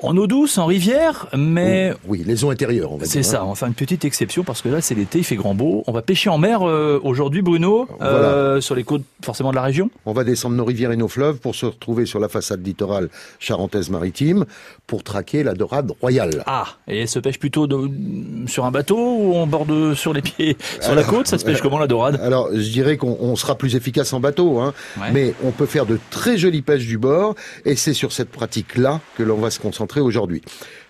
en 0.01 0.17
eau 0.17 0.27
douce, 0.27 0.57
en 0.57 0.65
rivière, 0.65 1.27
mais... 1.35 1.93
Oui, 2.07 2.23
les 2.25 2.43
eaux 2.43 2.49
intérieures, 2.49 2.91
on 2.91 2.97
va 2.97 3.05
dire. 3.05 3.11
C'est 3.11 3.23
ça, 3.23 3.45
enfin 3.45 3.67
une 3.67 3.73
petite 3.73 4.03
exception, 4.03 4.43
parce 4.43 4.61
que 4.61 4.67
là, 4.67 4.81
c'est 4.81 4.93
l'été, 4.93 5.19
il 5.19 5.23
fait 5.23 5.37
grand 5.37 5.55
beau. 5.55 5.83
On 5.87 5.93
va 5.93 6.01
pêcher 6.01 6.29
en 6.29 6.37
mer 6.37 6.67
euh, 6.67 6.99
aujourd'hui, 7.03 7.41
Bruno, 7.41 7.87
euh, 8.01 8.59
sur 8.59 8.75
les 8.75 8.83
côtes 8.83 9.03
forcément 9.23 9.51
de 9.51 9.55
la 9.55 9.61
région. 9.61 9.89
On 10.05 10.11
va 10.11 10.23
descendre 10.23 10.55
nos 10.55 10.65
rivières 10.65 10.91
et 10.91 10.97
nos 10.97 11.07
fleuves 11.07 11.37
pour 11.37 11.55
se 11.55 11.67
retrouver 11.67 12.05
sur 12.05 12.19
la 12.19 12.27
façade 12.27 12.65
littorale 12.65 13.09
charentaise-maritime 13.39 14.45
pour 14.85 15.03
traquer 15.03 15.43
la 15.43 15.53
dorade 15.53 15.91
royale. 16.01 16.43
Ah, 16.45 16.65
et 16.87 16.99
elle 16.99 17.07
se 17.07 17.19
pêche 17.19 17.39
plutôt 17.39 17.67
sur 18.47 18.65
un 18.65 18.71
bateau 18.71 18.97
ou 18.97 19.33
on 19.35 19.47
borde 19.47 19.93
sur 19.93 20.13
les 20.13 20.21
pieds 20.21 20.57
Sur 20.81 20.93
la 20.93 21.03
côte, 21.03 21.27
ça 21.27 21.37
se 21.37 21.45
pêche 21.45 21.61
comment 21.61 21.79
la 21.79 21.87
dorade? 21.87 22.19
Alors, 22.21 22.49
je 22.53 22.69
dirais 22.69 22.97
qu'on 22.97 23.35
sera 23.35 23.55
plus 23.55 23.75
efficace 23.75 24.11
en 24.11 24.19
bateau, 24.19 24.59
hein, 24.59 24.73
mais 25.13 25.33
on 25.43 25.51
peut 25.51 25.65
faire 25.65 25.85
de 25.85 25.97
très 26.11 26.37
jolies 26.37 26.61
pêches 26.61 26.85
du 26.85 26.97
bord, 26.97 27.35
et 27.63 27.75
c'est 27.75 27.93
sur 27.93 28.11
cette 28.11 28.29
pratique-là 28.29 28.99
que 29.17 29.23
l'on 29.23 29.37
va 29.37 29.49
se 29.49 29.59
concentrer 29.59 29.84
aujourd'hui. 30.01 30.41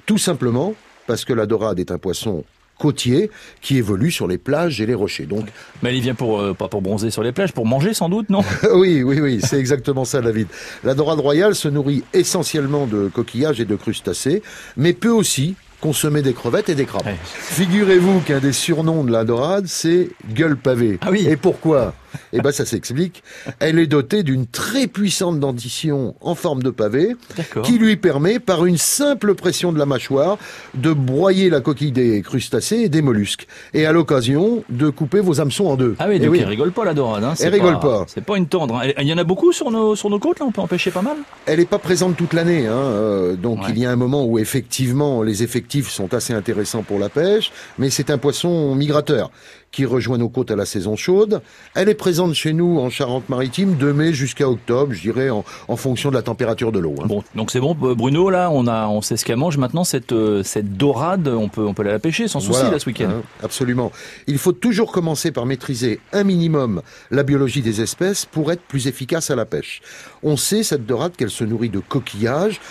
Tout 0.06 0.18
simplement 0.18 0.74
parce 1.08 1.26
que 1.26 1.34
la 1.34 1.46
dorade 1.46 1.80
est 1.80 1.92
un 1.92 1.98
poisson 1.98 2.44
côtier 2.78 3.32
qui 3.62 3.78
évolue 3.78 4.12
sur 4.12 4.28
les 4.28 4.38
plages 4.38 4.82
et 4.82 4.86
les 4.86 4.94
rochers. 4.94 5.26
Donc, 5.26 5.46
mais 5.82 5.96
il 5.96 6.02
vient 6.02 6.16
pour 6.16 6.40
euh, 6.40 6.54
pas 6.54 6.68
pour 6.68 6.82
bronzer 6.82 7.10
sur 7.10 7.24
les 7.24 7.32
plages, 7.32 7.54
pour 7.54 7.66
manger 7.66 7.94
sans 7.94 8.10
doute, 8.10 8.30
non 8.30 8.44
Oui, 8.74 9.04
oui, 9.04 9.20
oui, 9.22 9.40
c'est 9.42 9.60
exactement 9.60 10.06
ça, 10.06 10.22
David. 10.22 10.48
La 10.84 10.94
dorade 10.94 11.20
royale 11.20 11.56
se 11.56 11.68
nourrit 11.68 12.04
essentiellement 12.14 12.86
de 12.86 13.08
coquillages 13.08 13.62
et 13.62 13.66
de 13.66 13.76
crustacés, 13.76 14.44
mais 14.78 14.94
peut 14.94 15.10
aussi 15.10 15.56
consommer 15.82 16.22
des 16.22 16.34
crevettes 16.34 16.70
et 16.70 16.76
des 16.76 16.86
crabes. 16.86 17.06
Figurez-vous 17.26 18.22
qu'un 18.22 18.40
des 18.40 18.54
surnoms 18.54 19.04
de 19.04 19.12
la 19.12 19.24
dorade, 19.24 19.68
c'est 19.68 20.10
gueule 20.34 20.58
pavée. 20.58 20.98
Ah 21.02 21.12
oui. 21.12 21.28
Et 21.30 21.38
pourquoi? 21.38 21.94
Eh 22.34 22.42
ben, 22.42 22.52
ça 22.52 22.66
s'explique. 22.66 23.24
Elle 23.60 23.80
est 23.80 23.88
dotée 23.88 24.24
d'une 24.24 24.48
très 24.48 24.88
puissante 24.88 25.40
dentition 25.40 26.16
en 26.22 26.36
forme 26.36 26.64
de 26.64 26.70
pavé, 26.70 27.16
qui 27.64 27.78
lui 27.78 27.98
permet, 27.98 28.40
par 28.40 28.66
une 28.66 28.78
simple 28.78 29.36
pression 29.36 29.72
de 29.72 29.80
la 29.80 29.86
mâchoire, 29.86 30.38
de 30.74 30.94
broyer 30.94 31.50
la 31.50 31.62
coquille 31.62 31.92
des 31.92 32.22
crustacés 32.22 32.78
et 32.78 32.90
des 32.90 33.02
mollusques. 33.02 33.48
Et 33.74 33.86
à 33.86 33.92
l'occasion, 33.92 34.64
de 34.70 34.90
couper 34.90 35.20
vos 35.20 35.40
hameçons 35.40 35.68
en 35.68 35.76
deux. 35.76 35.96
Ah 36.00 36.08
oui, 36.08 36.20
donc 36.20 36.32
oui. 36.32 36.44
rigole 36.44 36.72
pas 36.72 36.86
la 36.86 36.94
dorade. 36.94 37.24
Hein. 37.24 37.34
Elle 37.40 37.54
rigole 37.54 37.80
pas. 37.80 38.06
C'est 38.08 38.24
pas 38.24 38.38
une 38.38 38.48
tendre. 38.48 38.76
Hein. 38.78 38.92
Il 39.00 39.08
y 39.08 39.14
en 39.14 39.18
a 39.18 39.24
beaucoup 39.24 39.52
sur 39.52 39.72
nos, 39.72 39.96
sur 39.96 40.10
nos 40.10 40.20
côtes, 40.20 40.40
là 40.40 40.46
On 40.48 40.52
peut 40.52 40.62
en 40.62 40.68
pêcher 40.68 40.92
pas 40.92 41.02
mal? 41.02 41.18
Elle 41.46 41.60
n'est 41.60 41.66
pas 41.66 41.80
présente 41.80 42.16
toute 42.18 42.34
l'année. 42.34 42.68
Hein. 42.68 42.74
Euh, 42.74 43.36
donc 43.36 43.60
il 43.70 43.78
y 43.80 43.86
a 43.86 43.92
un 43.92 43.96
moment 43.96 44.26
où 44.26 44.40
effectivement 44.40 45.24
les 45.24 45.44
effectifs 45.44 45.90
sont 45.90 46.14
assez 46.14 46.34
intéressants 46.34 46.84
pour 46.84 47.00
la 47.00 47.10
pêche, 47.10 47.52
mais 47.78 47.90
c'est 47.90 48.10
un 48.10 48.18
poisson 48.18 48.76
migrateur 48.76 49.32
qui 49.76 49.84
rejoint 49.84 50.18
nos 50.18 50.30
côtes 50.30 50.52
à 50.52 50.56
la 50.56 50.66
saison 50.66 50.96
chaude. 50.96 51.42
Elle 51.74 51.90
est 51.90 51.96
présente 51.96 52.34
chez 52.34 52.54
nous 52.54 52.80
en 52.80 52.90
Charente-Maritime 52.90 53.76
de 53.76 53.92
mai 53.92 54.14
jusqu'à 54.14 54.50
octobre, 54.50 54.94
je 54.94 55.02
dirais, 55.02 55.30
en, 55.30 55.44
fonction 55.76 56.12
de 56.12 56.16
la 56.16 56.22
température 56.22 56.72
de 56.72 56.80
l'eau. 56.80 56.96
Hein. 57.02 57.08
Bon, 57.08 57.26
donc 57.36 57.52
c'est 57.52 57.60
bon, 57.60 57.76
Bruno, 57.76 58.30
là, 58.30 58.50
on 58.54 58.68
a, 58.68 58.88
on 58.88 59.02
sait 59.02 59.18
ce 59.18 59.26
qu'elle 59.26 59.36
mange. 59.36 59.58
Maintenant, 59.58 59.84
cette, 59.84 60.14
euh, 60.14 60.44
cette 60.44 60.78
dorade, 60.78 61.28
on 61.28 61.50
peut, 61.50 61.66
on 61.66 61.74
peut 61.74 61.84
la 61.84 62.00
pêcher 62.00 62.30
sans 62.30 62.40
souci 62.40 62.64
là 62.72 62.80
ce 62.80 62.86
week-end. 62.86 63.10
Hein, 63.10 63.24
absolument. 63.44 63.92
Il 64.28 64.38
faut 64.38 64.54
toujours 64.54 64.94
commencer 64.94 65.34
par 65.34 65.46
maîtriser 65.46 66.00
un 66.14 66.24
minimum 66.24 66.82
la 67.12 67.24
biologie 67.24 67.62
des 67.62 67.82
espèces 67.82 68.24
pour 68.24 68.54
être 68.54 68.62
plus 68.62 68.88
efficace 68.88 69.30
à 69.30 69.36
la 69.36 69.44
pêche. 69.44 69.82
On 70.24 70.38
sait 70.38 70.64
cette 70.64 70.86
dorade 70.86 71.18
qu'elle 71.18 71.30
se 71.30 71.44
nourrit 71.44 71.70
de 71.70 71.80
coquillages 71.80 72.62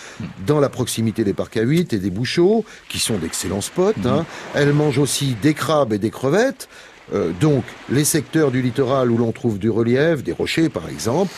dans 0.47 0.59
la 0.59 0.69
proximité 0.69 1.23
des 1.23 1.33
parcs 1.33 1.57
à 1.57 1.61
huit 1.61 1.93
et 1.93 1.99
des 1.99 2.09
bouchots, 2.09 2.65
qui 2.89 2.97
sont 2.97 3.19
d'excellents 3.19 3.61
spots. 3.61 3.91
Hein. 4.05 4.21
Mhm. 4.21 4.25
Elle 4.55 4.73
mange 4.73 4.97
aussi 4.97 5.35
des 5.43 5.53
crabes 5.53 5.93
et 5.93 5.99
des 5.99 6.09
crevettes. 6.09 6.67
Euh, 7.13 7.31
donc 7.39 7.63
les 7.89 8.03
secteurs 8.03 8.51
du 8.51 8.61
littoral 8.61 9.11
où 9.11 9.17
l'on 9.17 9.31
trouve 9.31 9.59
du 9.59 9.69
relief, 9.69 10.23
des 10.23 10.31
rochers 10.31 10.69
par 10.69 10.89
exemple, 10.89 11.31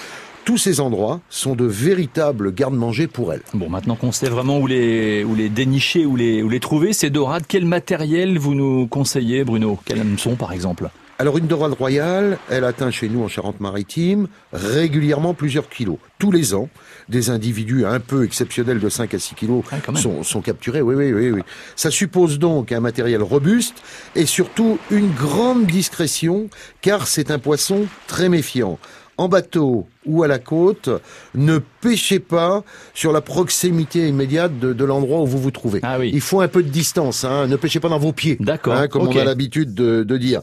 tous 0.46 0.58
ces 0.58 0.80
endroits 0.80 1.20
sont 1.30 1.56
de 1.56 1.66
véritables 1.66 2.54
gardes-manger 2.54 3.08
pour 3.08 3.34
elle. 3.34 3.42
Bon, 3.54 3.70
maintenant 3.70 3.96
qu'on 3.96 4.14
sait 4.14 4.30
vraiment 4.30 4.60
où 4.60 4.68
les, 4.68 5.26
où 5.26 5.36
les 5.36 5.50
dénicher, 5.50 6.06
où 6.06 6.16
les, 6.16 6.42
où 6.42 6.48
les 6.48 6.62
trouver, 6.62 6.94
ces 6.94 7.10
dorades, 7.10 7.44
quel 7.50 7.66
matériel 7.66 8.38
vous 8.38 8.56
nous 8.56 8.88
conseillez, 8.88 9.44
Bruno? 9.44 9.78
Quels 9.84 10.18
sont, 10.18 10.36
par 10.36 10.54
exemple? 10.54 10.90
Alors 11.20 11.38
une 11.38 11.48
dorade 11.48 11.74
royale, 11.74 12.38
elle 12.50 12.64
atteint 12.64 12.92
chez 12.92 13.10
nous 13.10 13.24
en 13.24 13.28
Charente-Maritime 13.28 14.28
régulièrement 14.54 15.34
plusieurs 15.34 15.68
kilos. 15.68 15.98
Tous 16.20 16.32
les 16.32 16.54
ans, 16.54 16.70
des 17.10 17.30
individus 17.30 17.86
un 17.86 18.00
peu 18.00 18.24
exceptionnels 18.24 18.80
de 18.80 18.90
5 18.90 19.14
à 19.14 19.20
6 19.20 19.36
kilos 19.36 19.64
ah, 19.72 19.96
sont, 19.96 20.24
sont, 20.24 20.42
capturés. 20.42 20.82
Oui, 20.82 20.96
oui, 20.96 21.14
oui, 21.14 21.32
oui. 21.32 21.42
Ça 21.76 21.90
suppose 21.90 22.38
donc 22.38 22.72
un 22.72 22.82
matériel 22.82 23.24
robuste 23.24 23.82
et 24.16 24.26
surtout 24.26 24.78
une 24.92 25.12
grande 25.12 25.66
discrétion 25.66 26.50
car 26.82 27.08
c'est 27.08 27.32
un 27.32 27.40
poisson 27.40 27.88
très 28.08 28.30
méfiant 28.30 28.78
en 29.18 29.28
bateau 29.28 29.88
ou 30.06 30.24
à 30.24 30.28
la 30.28 30.40
côte, 30.40 30.90
ne 31.36 31.58
pêchez 31.58 32.20
pas 32.20 32.64
sur 32.94 33.12
la 33.12 33.22
proximité 33.22 34.08
immédiate 34.08 34.58
de, 34.60 34.86
l'endroit 34.86 35.22
où 35.22 35.26
vous 35.26 35.40
vous 35.40 35.52
trouvez. 35.52 35.80
Ah 35.84 36.00
oui. 36.00 36.12
Il 36.14 36.22
faut 36.22 36.42
un 36.42 36.48
peu 36.48 36.64
de 36.64 36.70
distance, 36.70 37.24
hein. 37.24 37.48
ne 37.48 37.56
pêchez 37.56 37.80
pas 37.80 37.90
dans 37.90 38.00
vos 38.00 38.14
pieds, 38.14 38.38
D'accord. 38.40 38.74
Hein, 38.74 38.88
comme 38.88 39.08
on 39.08 39.18
a 39.18 39.24
l'habitude 39.24 39.74
de, 39.74 40.18
dire. 40.18 40.42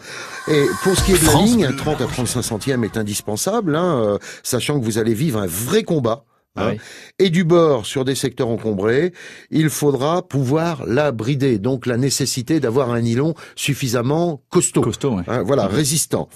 Et 0.49 0.67
pour 0.83 0.97
ce 0.97 1.05
qui 1.05 1.13
est 1.13 1.21
de 1.21 1.27
la 1.27 1.43
ligne, 1.43 1.65
un 1.65 1.73
30 1.73 2.01
à 2.01 2.07
35 2.07 2.43
centièmes 2.43 2.85
est 2.85 2.97
indispensable, 2.97 3.75
hein, 3.75 4.03
euh, 4.05 4.19
sachant 4.43 4.79
que 4.79 4.85
vous 4.85 4.99
allez 4.99 5.15
vivre 5.15 5.41
un 5.41 5.47
vrai 5.47 5.83
combat 5.83 6.25
ah 6.57 6.69
hein. 6.69 6.75
Et 7.19 7.31
du 7.31 7.43
bord 7.43 7.85
sur 7.85 8.05
des 8.05 8.15
secteurs 8.15 8.47
encombrés, 8.49 9.13
il 9.51 9.71
faudra 9.71 10.23
pouvoir 10.23 10.87
la 10.87 11.11
brider. 11.11 11.59
Donc 11.59 11.85
la 11.85 11.97
nécessité 11.97 12.61
d'avoir 12.61 12.93
un 12.93 13.01
nylon 13.01 13.35
suffisamment 13.57 14.41
costaud, 14.51 14.81
costaud 14.81 15.19
hein, 15.27 15.43
voilà, 15.45 15.67
résistant. 15.67 16.29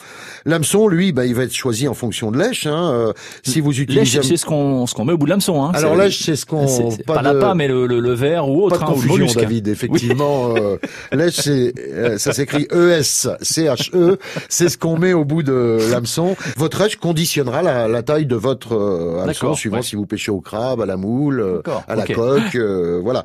L'hameçon, 0.44 0.88
lui, 0.88 1.12
bah, 1.12 1.24
il 1.24 1.36
va 1.36 1.44
être 1.44 1.54
choisi 1.54 1.86
en 1.86 1.94
fonction 1.94 2.32
de 2.32 2.38
lèche. 2.38 2.66
Hein. 2.66 2.90
Euh, 2.92 3.12
si 3.44 3.60
vous 3.60 3.80
utilisez, 3.80 4.24
c'est 4.24 4.36
ce 4.36 4.44
qu'on 4.44 4.88
ce 4.88 4.94
qu'on 4.94 5.04
met 5.04 5.12
au 5.12 5.18
bout 5.18 5.26
de 5.26 5.30
l'hameçon. 5.30 5.62
Hein. 5.62 5.70
Alors 5.74 5.94
lèche, 5.94 6.20
c'est 6.24 6.34
ce 6.34 6.46
qu'on 6.46 6.66
pas, 7.06 7.22
pas 7.22 7.34
pas, 7.34 7.54
mais 7.54 7.68
le, 7.68 7.86
le, 7.86 8.00
le 8.00 8.12
verre 8.12 8.48
ou 8.48 8.64
autre. 8.64 8.76
Pas 8.76 8.86
de 8.86 8.90
confusion, 8.90 9.26
David. 9.40 9.68
Effectivement, 9.68 10.56
euh, 10.56 10.78
lèche, 11.12 11.36
c'est 11.36 11.74
euh, 11.78 12.18
ça 12.18 12.32
s'écrit 12.32 12.66
E 12.72 12.90
S 12.90 13.28
C 13.40 13.66
H 13.66 13.90
E. 13.94 14.18
C'est 14.48 14.68
ce 14.68 14.78
qu'on 14.78 14.98
met 14.98 15.12
au 15.12 15.24
bout 15.24 15.44
de 15.44 15.78
l'hameçon. 15.92 16.34
Votre 16.56 16.82
lèche 16.82 16.96
conditionnera 16.96 17.62
la, 17.62 17.86
la 17.86 18.02
taille 18.02 18.26
de 18.26 18.34
votre 18.34 19.20
hameçon 19.22 19.54
suivant 19.54 19.80
si 19.80 19.94
vous 19.94 20.07
pêcher 20.08 20.30
au 20.32 20.40
crabe, 20.40 20.80
à 20.80 20.86
la 20.86 20.96
moule, 20.96 21.40
euh, 21.40 21.62
à 21.86 21.94
la 21.94 22.06
coque, 22.06 22.56
euh, 22.56 23.00
voilà. 23.02 23.22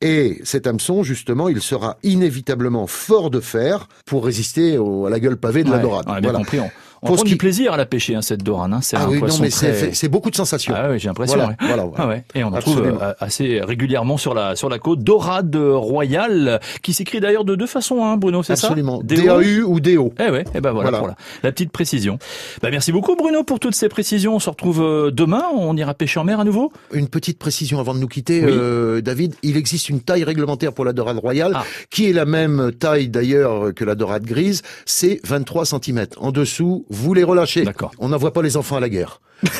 Et 0.00 0.40
cet 0.42 0.66
hameçon, 0.66 1.02
justement, 1.02 1.48
il 1.48 1.60
sera 1.60 1.98
inévitablement 2.02 2.86
fort 2.86 3.30
de 3.30 3.40
fer 3.40 3.88
pour 4.06 4.24
résister 4.24 4.76
à 4.76 5.10
la 5.10 5.20
gueule 5.20 5.36
pavée 5.36 5.62
de 5.62 5.70
la 5.70 5.78
dorade. 5.78 6.06
voilà. 6.22 6.38
compris. 6.38 6.58
On 6.60 6.70
prend 7.02 7.22
du 7.22 7.36
plaisir 7.36 7.72
à 7.72 7.76
la 7.76 7.86
pêcher, 7.86 8.14
hein, 8.14 8.22
cette 8.22 8.42
dorane. 8.42 8.72
Hein. 8.72 8.80
C'est 8.80 8.96
ah 8.96 9.04
un 9.04 9.08
oui, 9.08 9.20
non, 9.20 9.38
mais 9.40 9.50
c'est 9.50 10.08
beaucoup 10.08 10.30
de 10.30 10.36
sensations. 10.36 10.74
Ah 10.76 10.88
oui, 10.90 10.98
j'ai 10.98 11.08
l'impression. 11.08 11.36
Voilà, 11.36 11.56
voilà, 11.60 11.86
ah 11.96 12.08
ouais. 12.08 12.24
Et 12.34 12.44
on 12.44 12.48
en 12.48 12.58
trouve 12.58 12.82
euh, 12.82 13.12
assez 13.18 13.60
régulièrement 13.60 14.16
sur 14.16 14.34
la 14.34 14.56
sur 14.56 14.68
la 14.68 14.78
côte. 14.78 15.00
Dorade 15.00 15.56
royale, 15.56 16.60
qui 16.82 16.92
s'écrit 16.92 17.20
d'ailleurs 17.20 17.44
de 17.44 17.54
deux 17.54 17.66
façons, 17.66 18.04
hein, 18.04 18.16
Bruno, 18.16 18.42
c'est 18.42 18.56
ça? 18.56 18.68
Absolument. 18.68 19.02
D-A-U 19.02 19.62
ou 19.62 19.80
D-O. 19.80 20.12
Eh 20.18 20.30
ouais, 20.30 20.44
eh 20.54 20.60
ben 20.60 20.72
voilà, 20.72 20.98
Pour 20.98 21.08
la, 21.08 21.52
petite 21.52 21.72
précision. 21.72 22.18
Bah, 22.62 22.68
merci 22.70 22.92
beaucoup, 22.92 23.16
Bruno, 23.16 23.42
pour 23.42 23.58
toutes 23.58 23.74
ces 23.74 23.88
précisions. 23.88 24.36
On 24.36 24.40
se 24.40 24.50
retrouve 24.50 24.82
euh, 24.82 25.10
demain. 25.10 25.44
On 25.54 25.76
ira 25.76 25.94
pêcher 25.94 26.20
en 26.20 26.24
mer 26.24 26.40
à 26.40 26.44
nouveau? 26.44 26.72
Une 26.92 27.08
petite 27.08 27.38
précision 27.38 27.80
avant 27.80 27.94
de 27.94 27.98
nous 27.98 28.08
quitter, 28.08 28.42
euh, 28.44 29.00
David. 29.00 29.34
Il 29.42 29.56
existe 29.56 29.88
une 29.88 30.00
taille 30.00 30.24
réglementaire 30.24 30.72
pour 30.72 30.84
la 30.84 30.92
dorade 30.92 31.18
royale, 31.18 31.52
ah. 31.54 31.64
qui 31.90 32.08
est 32.08 32.12
la 32.12 32.24
même 32.24 32.72
taille 32.78 33.08
d'ailleurs 33.08 33.74
que 33.74 33.84
la 33.84 33.94
dorade 33.94 34.24
grise. 34.24 34.62
C'est 34.86 35.20
23 35.24 35.66
cm. 35.66 36.06
En 36.18 36.30
dessous, 36.30 36.86
vous 36.92 37.14
les 37.14 37.24
relâchez. 37.24 37.64
On 37.98 38.10
n'envoie 38.10 38.32
pas 38.32 38.42
les 38.42 38.56
enfants 38.56 38.76
à 38.76 38.80
la 38.80 38.88
guerre. 38.88 39.20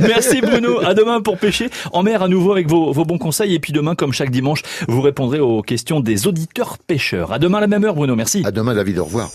Merci 0.00 0.40
Bruno. 0.40 0.78
À 0.84 0.94
demain 0.94 1.20
pour 1.20 1.36
pêcher 1.38 1.68
en 1.92 2.04
mer 2.04 2.22
à 2.22 2.28
nouveau 2.28 2.52
avec 2.52 2.68
vos, 2.68 2.92
vos, 2.92 3.04
bons 3.04 3.18
conseils. 3.18 3.54
Et 3.54 3.58
puis 3.58 3.72
demain, 3.72 3.96
comme 3.96 4.12
chaque 4.12 4.30
dimanche, 4.30 4.62
vous 4.86 5.00
répondrez 5.00 5.40
aux 5.40 5.62
questions 5.62 5.98
des 6.00 6.28
auditeurs 6.28 6.78
pêcheurs. 6.78 7.32
À 7.32 7.38
demain 7.38 7.58
à 7.58 7.62
la 7.62 7.66
même 7.66 7.84
heure, 7.84 7.94
Bruno. 7.94 8.14
Merci. 8.14 8.42
À 8.44 8.52
demain, 8.52 8.74
David. 8.74 8.98
Au 8.98 9.04
revoir. 9.04 9.30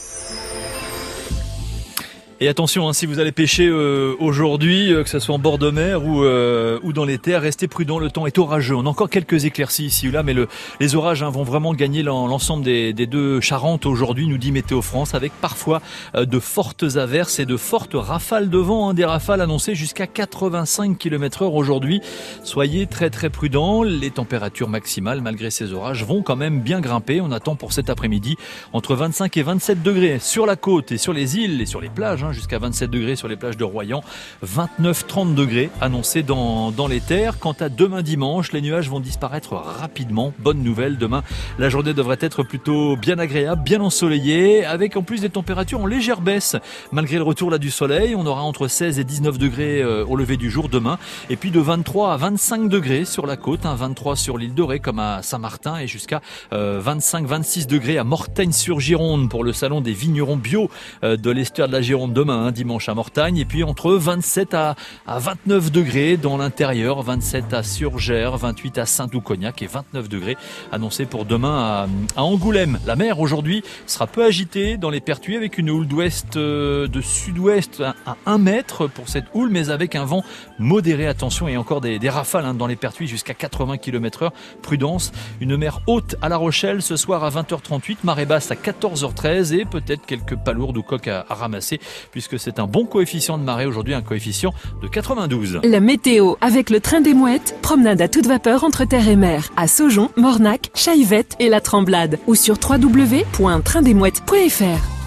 Et 2.44 2.48
attention, 2.48 2.90
hein, 2.90 2.94
si 2.94 3.06
vous 3.06 3.20
allez 3.20 3.32
pêcher 3.32 3.68
euh, 3.68 4.16
aujourd'hui, 4.18 4.92
euh, 4.92 5.04
que 5.04 5.10
ce 5.12 5.20
soit 5.20 5.36
en 5.36 5.38
bord 5.38 5.60
de 5.60 5.70
mer 5.70 6.04
ou, 6.04 6.24
euh, 6.24 6.80
ou 6.82 6.92
dans 6.92 7.06
les 7.06 7.20
terres, 7.20 7.44
restez 7.44 7.68
prudent, 7.68 8.00
le 8.00 8.10
temps 8.10 8.26
est 8.26 8.40
orageux. 8.40 8.76
On 8.76 8.88
a 8.88 8.90
encore 8.90 9.12
quelques 9.12 9.46
éclaircies 9.46 9.86
ici 9.86 10.08
ou 10.08 10.12
là, 10.12 10.24
mais 10.24 10.34
le, 10.34 10.48
les 10.80 10.96
orages 10.96 11.22
hein, 11.22 11.30
vont 11.30 11.44
vraiment 11.44 11.76
gagner 11.76 12.02
l'ensemble 12.02 12.64
des, 12.64 12.94
des, 12.94 13.06
deux 13.06 13.42
Charentes 13.42 13.86
aujourd'hui, 13.86 14.26
nous 14.26 14.40
dit 14.40 14.52
Météo 14.52 14.82
France, 14.82 15.14
avec 15.14 15.34
parfois 15.34 15.84
de 16.16 16.40
fortes 16.40 16.84
averses 16.96 17.38
et 17.38 17.46
de 17.46 17.58
fortes 17.58 17.94
rafales 17.94 18.50
de 18.50 18.58
vent, 18.58 18.90
hein, 18.90 18.96
des 18.96 19.06
rafales 19.06 19.42
annoncées 19.42 19.76
jusqu'à 19.76 20.08
85 20.08 20.98
km 20.98 21.44
heure 21.44 21.54
aujourd'hui. 21.54 22.02
Soyez 22.44 22.88
très 22.88 23.12
très 23.12 23.30
prudents, 23.30 23.84
les 23.84 24.10
températures 24.10 24.68
maximales, 24.68 25.22
malgré 25.22 25.52
ces 25.52 25.74
orages, 25.74 26.04
vont 26.04 26.24
quand 26.24 26.38
même 26.38 26.60
bien 26.60 26.82
grimper. 26.82 27.22
On 27.22 27.32
attend 27.32 27.56
pour 27.56 27.72
cet 27.72 27.92
après-midi 27.92 28.36
entre 28.74 28.96
25 28.96 29.38
et 29.38 29.44
27 29.44 29.84
degrés 29.84 30.18
sur 30.18 30.48
la 30.48 30.56
côte 30.56 30.92
et 30.92 30.98
sur 30.98 31.14
les 31.14 31.38
îles 31.38 31.62
et 31.62 31.68
sur 31.68 31.82
les 31.82 31.90
plages. 31.90 32.26
Jusqu'à 32.32 32.60
27 32.60 32.90
degrés 32.90 33.16
sur 33.16 33.28
les 33.28 33.36
plages 33.36 33.58
de 33.58 33.64
Royan, 33.64 34.04
29-30 34.46 35.36
degrés 35.36 35.70
annoncés 35.82 36.24
dans, 36.24 36.72
dans 36.72 36.88
les 36.88 37.02
terres. 37.02 37.40
Quant 37.40 37.56
à 37.60 37.70
demain 37.70 38.02
dimanche, 38.02 38.52
les 38.52 38.62
nuages 38.62 38.90
vont 38.90 39.00
disparaître 39.00 39.54
rapidement. 39.54 40.34
Bonne 40.40 40.64
nouvelle, 40.64 40.98
demain 40.98 41.24
la 41.58 41.70
journée 41.70 41.94
devrait 41.94 42.18
être 42.22 42.44
plutôt 42.44 42.96
bien 42.96 43.20
agréable, 43.20 43.62
bien 43.64 43.82
ensoleillée, 43.82 44.66
avec 44.66 44.98
en 44.98 45.04
plus 45.04 45.22
des 45.22 45.30
températures 45.30 45.82
en 45.82 45.86
légère 45.86 46.22
baisse. 46.22 46.56
Malgré 46.92 47.18
le 47.18 47.24
retour 47.24 47.52
là 47.52 47.58
du 47.58 47.70
soleil, 47.70 48.16
on 48.16 48.26
aura 48.26 48.42
entre 48.42 48.68
16 48.68 49.00
et 49.00 49.04
19 49.04 49.38
degrés 49.38 49.82
euh, 49.82 50.06
au 50.06 50.16
lever 50.16 50.38
du 50.38 50.50
jour 50.50 50.70
demain, 50.70 50.98
et 51.30 51.36
puis 51.36 51.52
de 51.52 51.60
23 51.60 52.14
à 52.14 52.18
25 52.18 52.70
degrés 52.70 53.06
sur 53.06 53.26
la 53.26 53.38
côte, 53.38 53.62
23 53.64 54.14
hein, 54.14 54.16
sur 54.16 54.38
l'île 54.38 54.54
de 54.54 54.64
Ré 54.64 54.80
comme 54.80 55.00
à 55.00 55.22
Saint-Martin, 55.22 55.78
et 55.78 55.88
jusqu'à 55.88 56.22
25-26 56.52 56.54
euh, 56.54 57.66
degrés 57.68 57.98
à 57.98 58.04
Mortagne-sur-Gironde 58.04 59.30
pour 59.30 59.44
le 59.44 59.54
salon 59.54 59.82
des 59.82 59.94
vignerons 59.94 60.38
bio 60.38 60.70
euh, 61.04 61.18
de 61.18 61.30
l'estuaire 61.30 61.68
de 61.68 61.74
la 61.74 61.82
Gironde 61.82 62.14
demain, 62.22 62.46
hein, 62.46 62.52
dimanche 62.52 62.88
à 62.88 62.94
Mortagne, 62.94 63.38
et 63.38 63.46
puis 63.46 63.64
entre 63.64 63.94
27 63.94 64.54
à, 64.54 64.76
29 65.08 65.72
degrés 65.72 66.18
dans 66.18 66.38
l'intérieur, 66.38 67.02
27 67.02 67.52
à 67.52 67.64
Surgères, 67.64 68.38
28 68.38 68.78
à 68.78 68.86
Saint-Doux-Cognac 68.86 69.60
et 69.64 69.66
29 69.66 70.08
degrés 70.08 70.38
annoncés 70.72 71.08
pour 71.08 71.26
demain 71.26 71.88
à, 72.16 72.22
Angoulême. 72.22 72.78
La 72.86 72.96
mer 72.96 73.20
aujourd'hui 73.20 73.64
sera 73.88 74.06
peu 74.06 74.24
agitée 74.24 74.78
dans 74.78 74.92
les 74.92 75.02
Pertuis 75.02 75.36
avec 75.36 75.58
une 75.58 75.72
houle 75.72 75.88
d'ouest 75.88 76.38
euh, 76.38 76.88
de 76.88 77.02
sud-ouest 77.02 77.82
à 78.06 78.18
1 78.28 78.38
mètre 78.38 78.86
pour 78.86 79.10
cette 79.10 79.26
houle, 79.34 79.50
mais 79.50 79.72
avec 79.72 79.96
un 79.96 80.06
vent 80.06 80.24
modéré. 80.60 81.08
Attention 81.08 81.48
et 81.48 81.58
encore 81.58 81.82
des, 81.82 81.98
rafales 82.08 82.46
hein, 82.46 82.54
dans 82.54 82.68
les 82.68 82.76
Pertuis 82.76 83.08
jusqu'à 83.08 83.34
80 83.34 83.80
km 83.80 84.24
heure. 84.24 84.34
Prudence. 84.62 85.12
Une 85.40 85.58
mer 85.58 85.82
haute 85.88 86.18
à 86.22 86.30
La 86.30 86.38
Rochelle 86.38 86.84
ce 86.84 86.98
soir 86.98 87.24
à 87.24 87.32
20h38, 87.32 87.98
marée 88.04 88.28
basse 88.28 88.52
à 88.52 88.56
14h13 88.56 89.56
et 89.56 89.66
peut-être 89.66 90.06
quelques 90.06 90.36
palourdes 90.36 90.78
ou 90.78 90.84
coques 90.84 91.08
à, 91.08 91.26
ramasser 91.28 91.80
puisque 92.12 92.40
c'est 92.40 92.60
un 92.60 92.68
bon 92.68 92.86
coefficient 92.86 93.38
de 93.38 93.44
marée 93.44 93.66
aujourd'hui, 93.66 93.94
un 93.94 94.02
coefficient 94.02 94.54
de 94.82 94.88
92. 94.88 95.60
La 95.64 95.80
météo 95.80 96.36
avec 96.42 96.70
le 96.70 96.80
train 96.80 97.02
des 97.02 97.14
mouettes, 97.14 97.58
promenade 97.62 98.02
à 98.02 98.08
toute 98.08 98.28
vapeur 98.28 98.64
entre 98.64 98.86
terre 98.86 99.08
et 99.08 99.16
mer 99.16 99.50
à 99.58 99.68
Saujon, 99.68 100.10
Mornac, 100.18 100.72
Chaivette 100.74 101.36
et 101.40 101.50
La 101.50 101.62
Tremblade 101.62 102.18
ou 102.28 102.36
sur 102.36 102.58
www.traindesmouettes.fr. 102.62 105.01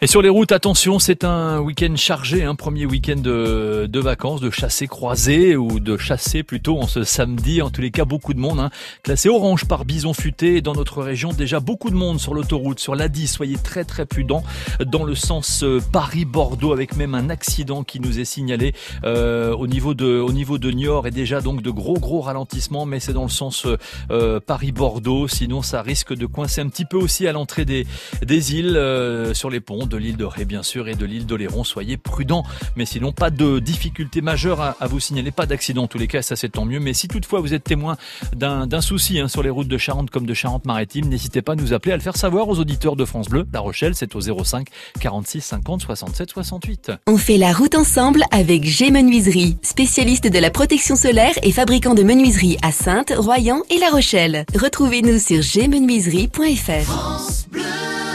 Et 0.00 0.06
sur 0.06 0.22
les 0.22 0.28
routes, 0.28 0.52
attention, 0.52 1.00
c'est 1.00 1.24
un 1.24 1.58
week-end 1.58 1.96
chargé, 1.96 2.44
un 2.44 2.54
premier 2.54 2.86
week-end 2.86 3.16
de, 3.16 3.88
de, 3.90 3.98
vacances, 3.98 4.40
de 4.40 4.48
chassé 4.48 4.86
croisé 4.86 5.56
ou 5.56 5.80
de 5.80 5.96
chasser 5.96 6.44
plutôt 6.44 6.78
en 6.78 6.86
ce 6.86 7.02
samedi. 7.02 7.62
En 7.62 7.70
tous 7.70 7.80
les 7.80 7.90
cas, 7.90 8.04
beaucoup 8.04 8.32
de 8.32 8.38
monde, 8.38 8.60
hein. 8.60 8.70
classé 9.02 9.28
orange 9.28 9.64
par 9.64 9.84
bison 9.84 10.12
futé. 10.14 10.60
Dans 10.60 10.74
notre 10.74 11.02
région, 11.02 11.32
déjà 11.32 11.58
beaucoup 11.58 11.90
de 11.90 11.96
monde 11.96 12.20
sur 12.20 12.32
l'autoroute, 12.32 12.78
sur 12.78 12.94
l'A10. 12.94 13.26
Soyez 13.26 13.56
très 13.56 13.82
très 13.82 14.06
prudents 14.06 14.44
dans 14.86 15.02
le 15.02 15.16
sens 15.16 15.64
euh, 15.64 15.80
Paris-Bordeaux, 15.90 16.72
avec 16.72 16.94
même 16.96 17.16
un 17.16 17.28
accident 17.28 17.82
qui 17.82 17.98
nous 17.98 18.20
est 18.20 18.24
signalé 18.24 18.74
euh, 19.02 19.52
au 19.52 19.66
niveau 19.66 19.94
de 19.94 20.20
au 20.20 20.30
niveau 20.30 20.58
de 20.58 20.70
Niort 20.70 21.08
et 21.08 21.10
déjà 21.10 21.40
donc 21.40 21.60
de 21.60 21.70
gros 21.72 21.98
gros 21.98 22.20
ralentissements, 22.20 22.86
mais 22.86 23.00
c'est 23.00 23.14
dans 23.14 23.24
le 23.24 23.30
sens 23.30 23.66
euh, 24.12 24.38
Paris-Bordeaux. 24.38 25.26
Sinon, 25.26 25.60
ça 25.62 25.82
risque 25.82 26.14
de 26.14 26.26
coincer 26.26 26.60
un 26.60 26.68
petit 26.68 26.84
peu 26.84 26.98
aussi 26.98 27.26
à 27.26 27.32
l'entrée 27.32 27.64
des 27.64 27.84
des 28.22 28.54
îles 28.54 28.76
euh, 28.76 29.34
sur 29.34 29.50
les 29.50 29.58
ponts 29.58 29.87
de 29.88 29.96
l'île 29.96 30.16
de 30.16 30.24
Ré 30.24 30.44
bien 30.44 30.62
sûr 30.62 30.88
et 30.88 30.94
de 30.94 31.04
l'île 31.04 31.26
d'Oléron. 31.26 31.64
Soyez 31.64 31.96
prudents, 31.96 32.44
mais 32.76 32.84
sinon 32.84 33.12
pas 33.12 33.30
de 33.30 33.58
difficultés 33.58 34.20
majeures 34.20 34.60
à, 34.60 34.86
vous 34.86 35.00
signaler, 35.00 35.30
pas 35.30 35.46
d'accident 35.46 35.84
en 35.84 35.86
tous 35.86 35.98
les 35.98 36.06
cas, 36.06 36.22
ça 36.22 36.36
c'est 36.36 36.50
tant 36.50 36.64
mieux. 36.64 36.80
Mais 36.80 36.94
si 36.94 37.08
toutefois 37.08 37.40
vous 37.40 37.54
êtes 37.54 37.64
témoin 37.64 37.96
d'un 38.34 38.80
souci 38.80 39.18
hein, 39.18 39.28
sur 39.28 39.42
les 39.42 39.50
routes 39.50 39.68
de 39.68 39.78
Charente 39.78 40.10
comme 40.10 40.26
de 40.26 40.34
Charente-Maritime, 40.34 41.08
n'hésitez 41.08 41.42
pas 41.42 41.52
à 41.52 41.56
nous 41.56 41.72
appeler, 41.72 41.92
à 41.92 41.96
le 41.96 42.02
faire 42.02 42.16
savoir 42.16 42.48
aux 42.48 42.58
auditeurs 42.58 42.96
de 42.96 43.04
France 43.04 43.28
Bleu. 43.28 43.46
La 43.52 43.60
Rochelle, 43.60 43.94
c'est 43.94 44.14
au 44.14 44.20
05 44.20 44.68
46 45.00 45.40
50 45.40 45.80
67 45.82 46.30
68. 46.30 46.92
On 47.06 47.16
fait 47.16 47.38
la 47.38 47.52
route 47.52 47.74
ensemble 47.74 48.22
avec 48.30 48.64
G 48.64 48.90
Menuiserie, 48.90 49.56
spécialiste 49.62 50.26
de 50.26 50.38
la 50.38 50.50
protection 50.50 50.96
solaire 50.96 51.34
et 51.42 51.52
fabricant 51.52 51.94
de 51.94 52.02
menuiseries 52.02 52.58
à 52.62 52.72
Sainte, 52.72 53.12
Royan 53.16 53.62
et 53.70 53.78
La 53.78 53.90
Rochelle. 53.90 54.44
Retrouvez-nous 54.54 55.18
sur 55.18 55.40
gmenuiserie.fr. 55.40 56.82
France 56.84 57.46
Bleu. 57.50 58.07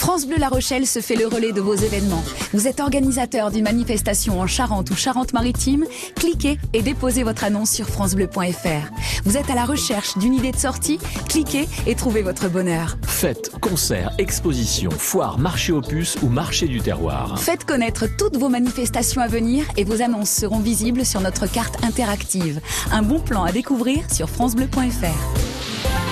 France 0.00 0.26
Bleu 0.26 0.38
La 0.38 0.48
Rochelle 0.48 0.86
se 0.86 1.00
fait 1.00 1.14
le 1.14 1.26
relais 1.26 1.52
de 1.52 1.60
vos 1.60 1.74
événements. 1.74 2.24
Vous 2.54 2.66
êtes 2.66 2.80
organisateur 2.80 3.50
d'une 3.50 3.64
manifestation 3.64 4.40
en 4.40 4.46
Charente 4.46 4.90
ou 4.90 4.96
Charente-Maritime 4.96 5.84
Cliquez 6.16 6.58
et 6.72 6.80
déposez 6.80 7.22
votre 7.22 7.44
annonce 7.44 7.70
sur 7.70 7.86
francebleu.fr. 7.86 8.90
Vous 9.26 9.36
êtes 9.36 9.50
à 9.50 9.54
la 9.54 9.66
recherche 9.66 10.16
d'une 10.16 10.32
idée 10.32 10.52
de 10.52 10.56
sortie? 10.56 10.98
Cliquez 11.28 11.68
et 11.86 11.94
trouvez 11.94 12.22
votre 12.22 12.48
bonheur. 12.48 12.96
Fêtes, 13.06 13.52
concerts, 13.60 14.12
expositions, 14.16 14.90
foires, 14.90 15.38
marché 15.38 15.70
aux 15.70 15.82
puces 15.82 16.16
ou 16.22 16.28
marché 16.28 16.66
du 16.66 16.80
terroir. 16.80 17.38
Faites 17.38 17.66
connaître 17.66 18.06
toutes 18.16 18.38
vos 18.38 18.48
manifestations 18.48 19.20
à 19.20 19.28
venir 19.28 19.66
et 19.76 19.84
vos 19.84 20.00
annonces 20.00 20.30
seront 20.30 20.60
visibles 20.60 21.04
sur 21.04 21.20
notre 21.20 21.46
carte 21.46 21.84
interactive. 21.84 22.62
Un 22.90 23.02
bon 23.02 23.20
plan 23.20 23.44
à 23.44 23.52
découvrir 23.52 24.10
sur 24.10 24.30
francebleu.fr. 24.30 26.09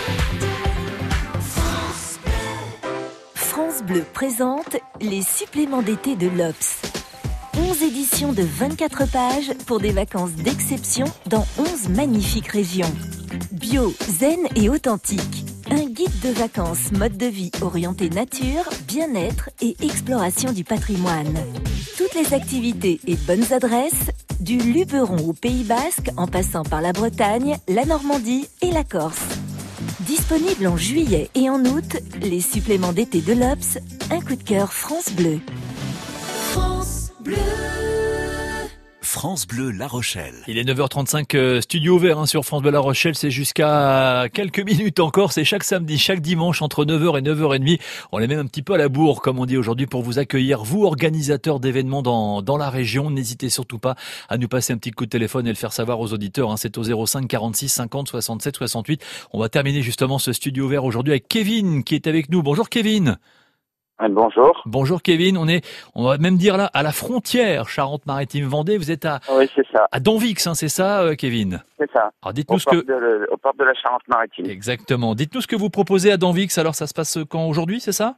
Bleu 3.82 4.04
présente 4.12 4.76
les 5.00 5.22
suppléments 5.22 5.82
d'été 5.82 6.16
de 6.16 6.26
l'Obs. 6.28 6.82
11 7.56 7.82
éditions 7.82 8.32
de 8.32 8.42
24 8.42 9.10
pages 9.10 9.52
pour 9.66 9.78
des 9.78 9.92
vacances 9.92 10.32
d'exception 10.32 11.06
dans 11.26 11.46
11 11.58 11.90
magnifiques 11.90 12.48
régions. 12.48 12.92
Bio, 13.52 13.92
zen 14.08 14.40
et 14.56 14.68
authentique. 14.68 15.44
Un 15.70 15.84
guide 15.84 16.20
de 16.22 16.30
vacances 16.30 16.92
mode 16.92 17.16
de 17.16 17.26
vie 17.26 17.50
orienté 17.60 18.10
nature, 18.10 18.64
bien-être 18.86 19.50
et 19.60 19.76
exploration 19.82 20.52
du 20.52 20.64
patrimoine. 20.64 21.38
Toutes 21.96 22.14
les 22.14 22.34
activités 22.34 23.00
et 23.06 23.16
bonnes 23.16 23.52
adresses, 23.52 24.10
du 24.40 24.58
Luberon 24.58 25.28
au 25.28 25.32
Pays 25.32 25.64
Basque 25.64 26.10
en 26.16 26.26
passant 26.26 26.62
par 26.62 26.80
la 26.80 26.92
Bretagne, 26.92 27.58
la 27.68 27.84
Normandie 27.84 28.48
et 28.62 28.70
la 28.70 28.84
Corse. 28.84 29.38
Disponible 30.00 30.66
en 30.66 30.76
juillet 30.76 31.30
et 31.34 31.48
en 31.50 31.64
août, 31.64 31.96
les 32.20 32.40
suppléments 32.40 32.92
d'été 32.92 33.20
de 33.20 33.32
l'Obs, 33.32 33.78
un 34.10 34.20
coup 34.20 34.36
de 34.36 34.42
cœur 34.42 34.72
France 34.72 35.10
Bleu. 35.12 35.40
France 36.50 37.12
Bleu. 37.20 37.88
France 39.09 39.47
Bleu 39.47 39.71
La 39.71 39.87
Rochelle. 39.87 40.35
Il 40.49 40.59
est 40.59 40.64
9h35, 40.64 41.35
euh, 41.35 41.61
studio 41.62 41.94
ouvert 41.94 42.18
hein, 42.18 42.27
sur 42.27 42.44
France 42.44 42.61
Bleu 42.61 42.71
La 42.71 42.79
Rochelle. 42.79 43.14
C'est 43.14 43.31
jusqu'à 43.31 44.27
quelques 44.35 44.61
minutes 44.61 45.01
encore. 45.01 45.33
C'est 45.33 45.44
chaque 45.44 45.64
samedi, 45.64 45.97
chaque 45.97 46.21
dimanche 46.21 46.61
entre 46.61 46.85
9h 46.85 47.18
et 47.18 47.23
9h30. 47.23 47.81
On 48.12 48.18
est 48.18 48.27
même 48.27 48.38
un 48.38 48.44
petit 48.44 48.61
peu 48.61 48.75
à 48.75 48.77
la 48.77 48.90
bourre, 48.90 49.23
comme 49.23 49.38
on 49.38 49.47
dit 49.47 49.57
aujourd'hui, 49.57 49.87
pour 49.87 50.03
vous 50.03 50.18
accueillir, 50.18 50.62
vous 50.62 50.85
organisateurs 50.85 51.59
d'événements 51.59 52.03
dans, 52.03 52.42
dans 52.42 52.59
la 52.59 52.68
région. 52.68 53.11
N'hésitez 53.11 53.49
surtout 53.49 53.79
pas 53.79 53.97
à 54.29 54.37
nous 54.37 54.47
passer 54.47 54.75
un 54.75 54.77
petit 54.77 54.90
coup 54.90 55.07
de 55.07 55.11
téléphone 55.11 55.47
et 55.47 55.51
le 55.51 55.57
faire 55.57 55.73
savoir 55.73 56.01
aux 56.01 56.12
auditeurs. 56.12 56.51
Hein. 56.51 56.59
C'est 56.59 56.77
au 56.77 57.07
05 57.07 57.27
46 57.27 57.71
50 57.71 58.09
67 58.09 58.57
68. 58.57 59.03
On 59.33 59.40
va 59.40 59.49
terminer 59.49 59.81
justement 59.81 60.18
ce 60.18 60.35
studio 60.35 60.66
ouvert 60.66 60.85
aujourd'hui 60.85 61.14
avec 61.14 61.29
Kevin 61.29 61.83
qui 61.83 61.94
est 61.94 62.07
avec 62.07 62.29
nous. 62.29 62.42
Bonjour 62.42 62.68
Kevin. 62.68 63.16
Bonjour. 64.00 64.62
Bonjour 64.64 65.02
Kevin, 65.02 65.37
on 65.37 65.48
est, 65.48 65.66
on 65.94 66.06
va 66.06 66.18
même 66.18 66.37
dire 66.37 66.56
là, 66.56 66.70
à 66.72 66.82
la 66.82 66.92
frontière 66.92 67.68
Charente-Maritime-Vendée. 67.68 68.78
Vous 68.78 68.90
êtes 68.90 69.04
à, 69.04 69.18
oui, 69.32 69.50
c'est 69.54 69.66
ça. 69.72 69.88
à 69.90 69.98
Donvix, 69.98 70.46
hein, 70.46 70.54
c'est 70.54 70.68
ça, 70.68 71.02
euh, 71.02 71.14
Kevin? 71.14 71.62
C'est 71.78 71.90
ça. 71.90 72.11
Alors 72.22 72.32
dites-nous 72.32 72.58
ce 72.61 72.66
que, 72.66 72.76
de, 72.76 73.28
au 73.30 73.37
port 73.37 73.54
de 73.58 73.64
la 73.64 73.74
Charente-Maritime. 73.74 74.46
Exactement. 74.46 75.14
Dites-nous 75.14 75.40
ce 75.40 75.46
que 75.48 75.56
vous 75.56 75.68
proposez 75.68 76.12
à 76.12 76.16
Donvix. 76.16 76.56
Alors 76.58 76.74
ça 76.74 76.87
se 76.87 76.94
passe 76.94 77.18
quand 77.28 77.46
aujourd'hui, 77.48 77.80
c'est 77.80 77.92
ça? 77.92 78.14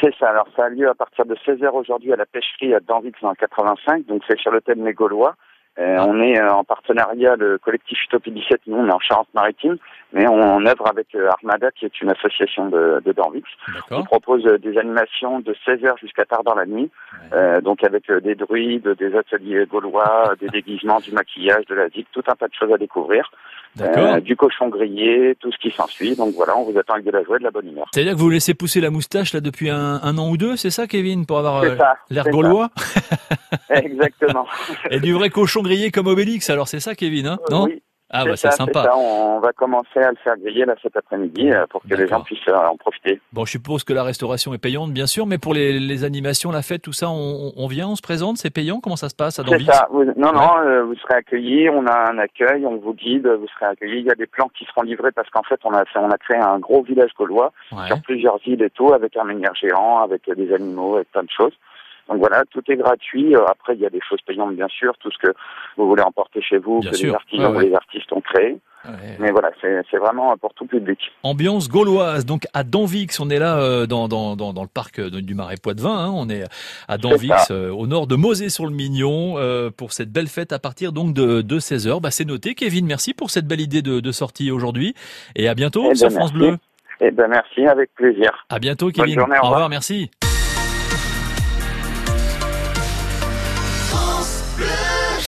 C'est 0.00 0.14
ça. 0.18 0.30
Alors 0.30 0.46
ça 0.56 0.66
a 0.66 0.68
lieu 0.68 0.88
à 0.88 0.94
partir 0.94 1.26
de 1.26 1.34
16h 1.34 1.68
aujourd'hui 1.72 2.12
à 2.12 2.16
la 2.16 2.26
pêcherie 2.26 2.74
à 2.74 2.80
Danvix 2.80 3.20
dans 3.20 3.30
le 3.30 3.36
85. 3.36 4.06
Donc 4.06 4.22
c'est 4.28 4.38
sur 4.38 4.52
l'hôtel 4.52 4.78
Mégaulois. 4.78 5.34
Euh, 5.78 5.98
on 5.98 6.20
est 6.22 6.40
euh, 6.40 6.52
en 6.52 6.64
partenariat, 6.64 7.36
le 7.36 7.58
collectif 7.58 8.02
Utopie 8.04 8.30
17, 8.30 8.62
nous 8.66 8.76
on 8.78 8.88
est 8.88 8.92
en 8.92 8.98
Charente-Maritime, 8.98 9.76
mais 10.14 10.26
on, 10.26 10.64
œuvre 10.64 10.86
avec 10.88 11.14
euh, 11.14 11.28
Armada, 11.28 11.70
qui 11.70 11.84
est 11.84 12.00
une 12.00 12.10
association 12.10 12.68
de, 12.68 13.02
de 13.04 13.12
Danvix. 13.12 13.46
On 13.90 14.02
propose 14.04 14.44
des 14.44 14.78
animations 14.78 15.40
de 15.40 15.54
16h 15.66 15.98
jusqu'à 16.00 16.24
tard 16.24 16.44
dans 16.44 16.54
la 16.54 16.64
nuit, 16.64 16.90
donc 17.62 17.84
avec 17.84 18.10
des 18.10 18.34
druides, 18.34 18.88
des 18.98 19.14
ateliers 19.16 19.66
gaulois, 19.66 20.34
des 20.40 20.48
déguisements, 20.48 21.00
du 21.00 21.12
maquillage, 21.12 21.66
de 21.66 21.74
la 21.74 21.88
zik, 21.88 22.06
tout 22.12 22.22
un 22.26 22.34
tas 22.34 22.48
de 22.48 22.54
choses 22.54 22.72
à 22.72 22.78
découvrir. 22.78 23.30
du 24.22 24.36
cochon 24.36 24.68
grillé, 24.68 25.36
tout 25.40 25.52
ce 25.52 25.58
qui 25.58 25.70
s'ensuit. 25.70 26.16
Donc 26.16 26.34
voilà, 26.34 26.56
on 26.56 26.70
vous 26.70 26.78
attend 26.78 26.94
avec 26.94 27.04
de 27.04 27.10
la 27.10 27.22
joie 27.22 27.36
et 27.36 27.40
de 27.40 27.44
la 27.44 27.50
bonne 27.50 27.68
humeur. 27.68 27.86
C'est-à-dire 27.92 28.14
que 28.14 28.18
vous 28.18 28.30
laissez 28.30 28.54
pousser 28.54 28.80
la 28.80 28.90
moustache 28.90 29.34
là 29.34 29.40
depuis 29.40 29.68
un, 29.68 30.18
an 30.18 30.30
ou 30.30 30.36
deux, 30.36 30.56
c'est 30.56 30.70
ça, 30.70 30.86
Kevin, 30.86 31.26
pour 31.26 31.38
avoir 31.38 31.64
l'air 32.10 32.24
gaulois 32.30 32.70
Exactement. 33.70 34.46
et 34.90 35.00
du 35.00 35.12
vrai 35.12 35.30
cochon 35.30 35.62
grillé 35.66 35.90
comme 35.90 36.06
Obélix, 36.06 36.48
alors 36.50 36.68
c'est 36.68 36.80
ça, 36.80 36.94
Kevin, 36.94 37.26
hein 37.26 37.38
non 37.50 37.64
Oui, 37.64 37.82
Ah 38.08 38.24
bah 38.24 38.36
c'est 38.36 38.52
sympa. 38.52 38.88
On 38.96 39.40
va 39.40 39.52
commencer 39.52 39.98
à 39.98 40.10
le 40.10 40.16
faire 40.22 40.36
griller 40.38 40.64
là 40.64 40.74
cet 40.80 40.96
après-midi 40.96 41.50
euh, 41.50 41.66
pour 41.68 41.82
que 41.82 41.94
les 41.94 42.06
gens 42.06 42.22
puissent 42.22 42.48
euh, 42.48 42.56
en 42.56 42.76
profiter. 42.76 43.20
Bon, 43.32 43.44
je 43.44 43.50
suppose 43.50 43.84
que 43.84 43.92
la 43.92 44.04
restauration 44.04 44.54
est 44.54 44.58
payante, 44.58 44.92
bien 44.92 45.06
sûr, 45.06 45.26
mais 45.26 45.38
pour 45.38 45.54
les, 45.54 46.04
animations, 46.04 46.52
la 46.52 46.62
fête, 46.62 46.82
tout 46.82 46.92
ça, 46.92 47.08
on, 47.10 47.66
vient, 47.66 47.88
on 47.88 47.96
se 47.96 48.02
présente, 48.02 48.36
c'est 48.36 48.50
payant? 48.50 48.80
Comment 48.80 48.96
ça 48.96 49.08
se 49.08 49.16
passe 49.16 49.38
à 49.38 49.42
Danvix 49.42 49.64
ça. 49.64 49.88
non, 49.92 50.32
non, 50.32 50.58
euh, 50.58 50.84
vous 50.84 50.94
serez 50.94 51.14
accueillis. 51.14 51.68
On 51.68 51.86
a 51.86 52.10
un 52.10 52.18
accueil, 52.18 52.64
on 52.64 52.76
vous 52.76 52.94
guide, 52.94 53.26
vous 53.26 53.48
serez 53.48 53.66
accueillis. 53.66 54.00
Il 54.00 54.06
y 54.06 54.10
a 54.10 54.14
des 54.14 54.26
plans 54.26 54.50
qui 54.56 54.64
seront 54.66 54.82
livrés 54.82 55.12
parce 55.12 55.28
qu'en 55.30 55.42
fait, 55.42 55.60
on 55.64 55.74
a 55.74 55.84
on 55.96 56.10
a 56.10 56.18
créé 56.18 56.38
un 56.38 56.58
gros 56.58 56.82
village 56.82 57.10
gaulois 57.18 57.52
sur 57.86 58.00
plusieurs 58.02 58.38
îles 58.46 58.62
et 58.62 58.70
tout, 58.70 58.92
avec 58.92 59.16
un 59.16 59.24
menhir 59.24 59.52
géant, 59.60 59.98
avec 59.98 60.30
des 60.30 60.54
animaux, 60.54 60.96
avec 60.96 61.10
plein 61.10 61.24
de 61.24 61.30
choses. 61.36 61.54
Donc 62.08 62.18
voilà, 62.18 62.44
tout 62.50 62.62
est 62.68 62.76
gratuit. 62.76 63.34
Euh, 63.34 63.44
après, 63.46 63.74
il 63.74 63.80
y 63.80 63.86
a 63.86 63.90
des 63.90 64.00
choses 64.08 64.20
payantes, 64.26 64.54
bien 64.54 64.68
sûr, 64.68 64.94
tout 64.98 65.10
ce 65.10 65.18
que 65.18 65.34
vous 65.76 65.88
voulez 65.88 66.02
emporter 66.02 66.40
chez 66.40 66.58
vous, 66.58 66.80
que 66.80 67.02
les 67.02 67.12
artisans 67.12 67.60
les 67.60 67.74
artistes 67.74 68.12
ont 68.12 68.20
créé. 68.20 68.58
Mais 69.18 69.32
voilà, 69.32 69.50
c'est 69.60 69.96
vraiment 69.96 70.36
pour 70.36 70.54
tout 70.54 70.66
public. 70.66 70.98
Ambiance 71.24 71.68
gauloise, 71.68 72.24
donc 72.24 72.46
à 72.54 72.62
Danvix, 72.62 73.18
on 73.18 73.28
est 73.30 73.40
là 73.40 73.58
euh, 73.58 73.86
dans, 73.86 74.06
dans, 74.06 74.36
dans, 74.36 74.62
le 74.62 74.68
parc 74.68 75.00
du 75.00 75.34
Marais 75.34 75.56
Poitevin, 75.60 75.90
hein, 75.90 76.12
on 76.14 76.28
est 76.30 76.44
à 76.86 76.96
Danvix, 76.96 77.50
euh, 77.50 77.70
au 77.70 77.88
nord 77.88 78.06
de 78.06 78.14
Mosée 78.14 78.48
sur 78.48 78.64
le 78.64 78.70
Mignon, 78.70 79.34
pour 79.76 79.92
cette 79.92 80.12
belle 80.12 80.28
fête 80.28 80.52
à 80.52 80.60
partir 80.60 80.92
donc 80.92 81.14
de, 81.14 81.42
de 81.42 81.58
16h. 81.58 82.00
Bah, 82.00 82.12
c'est 82.12 82.24
noté, 82.24 82.54
Kevin, 82.54 82.86
merci 82.86 83.12
pour 83.12 83.30
cette 83.30 83.48
belle 83.48 83.60
idée 83.60 83.82
de, 83.82 83.98
de 83.98 84.12
sortie 84.12 84.52
aujourd'hui, 84.52 84.94
et 85.34 85.48
à 85.48 85.54
bientôt 85.54 85.88
eh 85.90 85.96
sur 85.96 86.08
ben, 86.08 86.14
France 86.14 86.32
Bleu. 86.32 86.56
Eh 87.00 87.10
ben 87.10 87.26
merci, 87.28 87.66
avec 87.66 87.92
plaisir. 87.94 88.46
À 88.48 88.60
bientôt, 88.60 88.90
Kevin. 88.90 89.20
Au 89.20 89.24
revoir, 89.24 89.68
merci. 89.68 90.10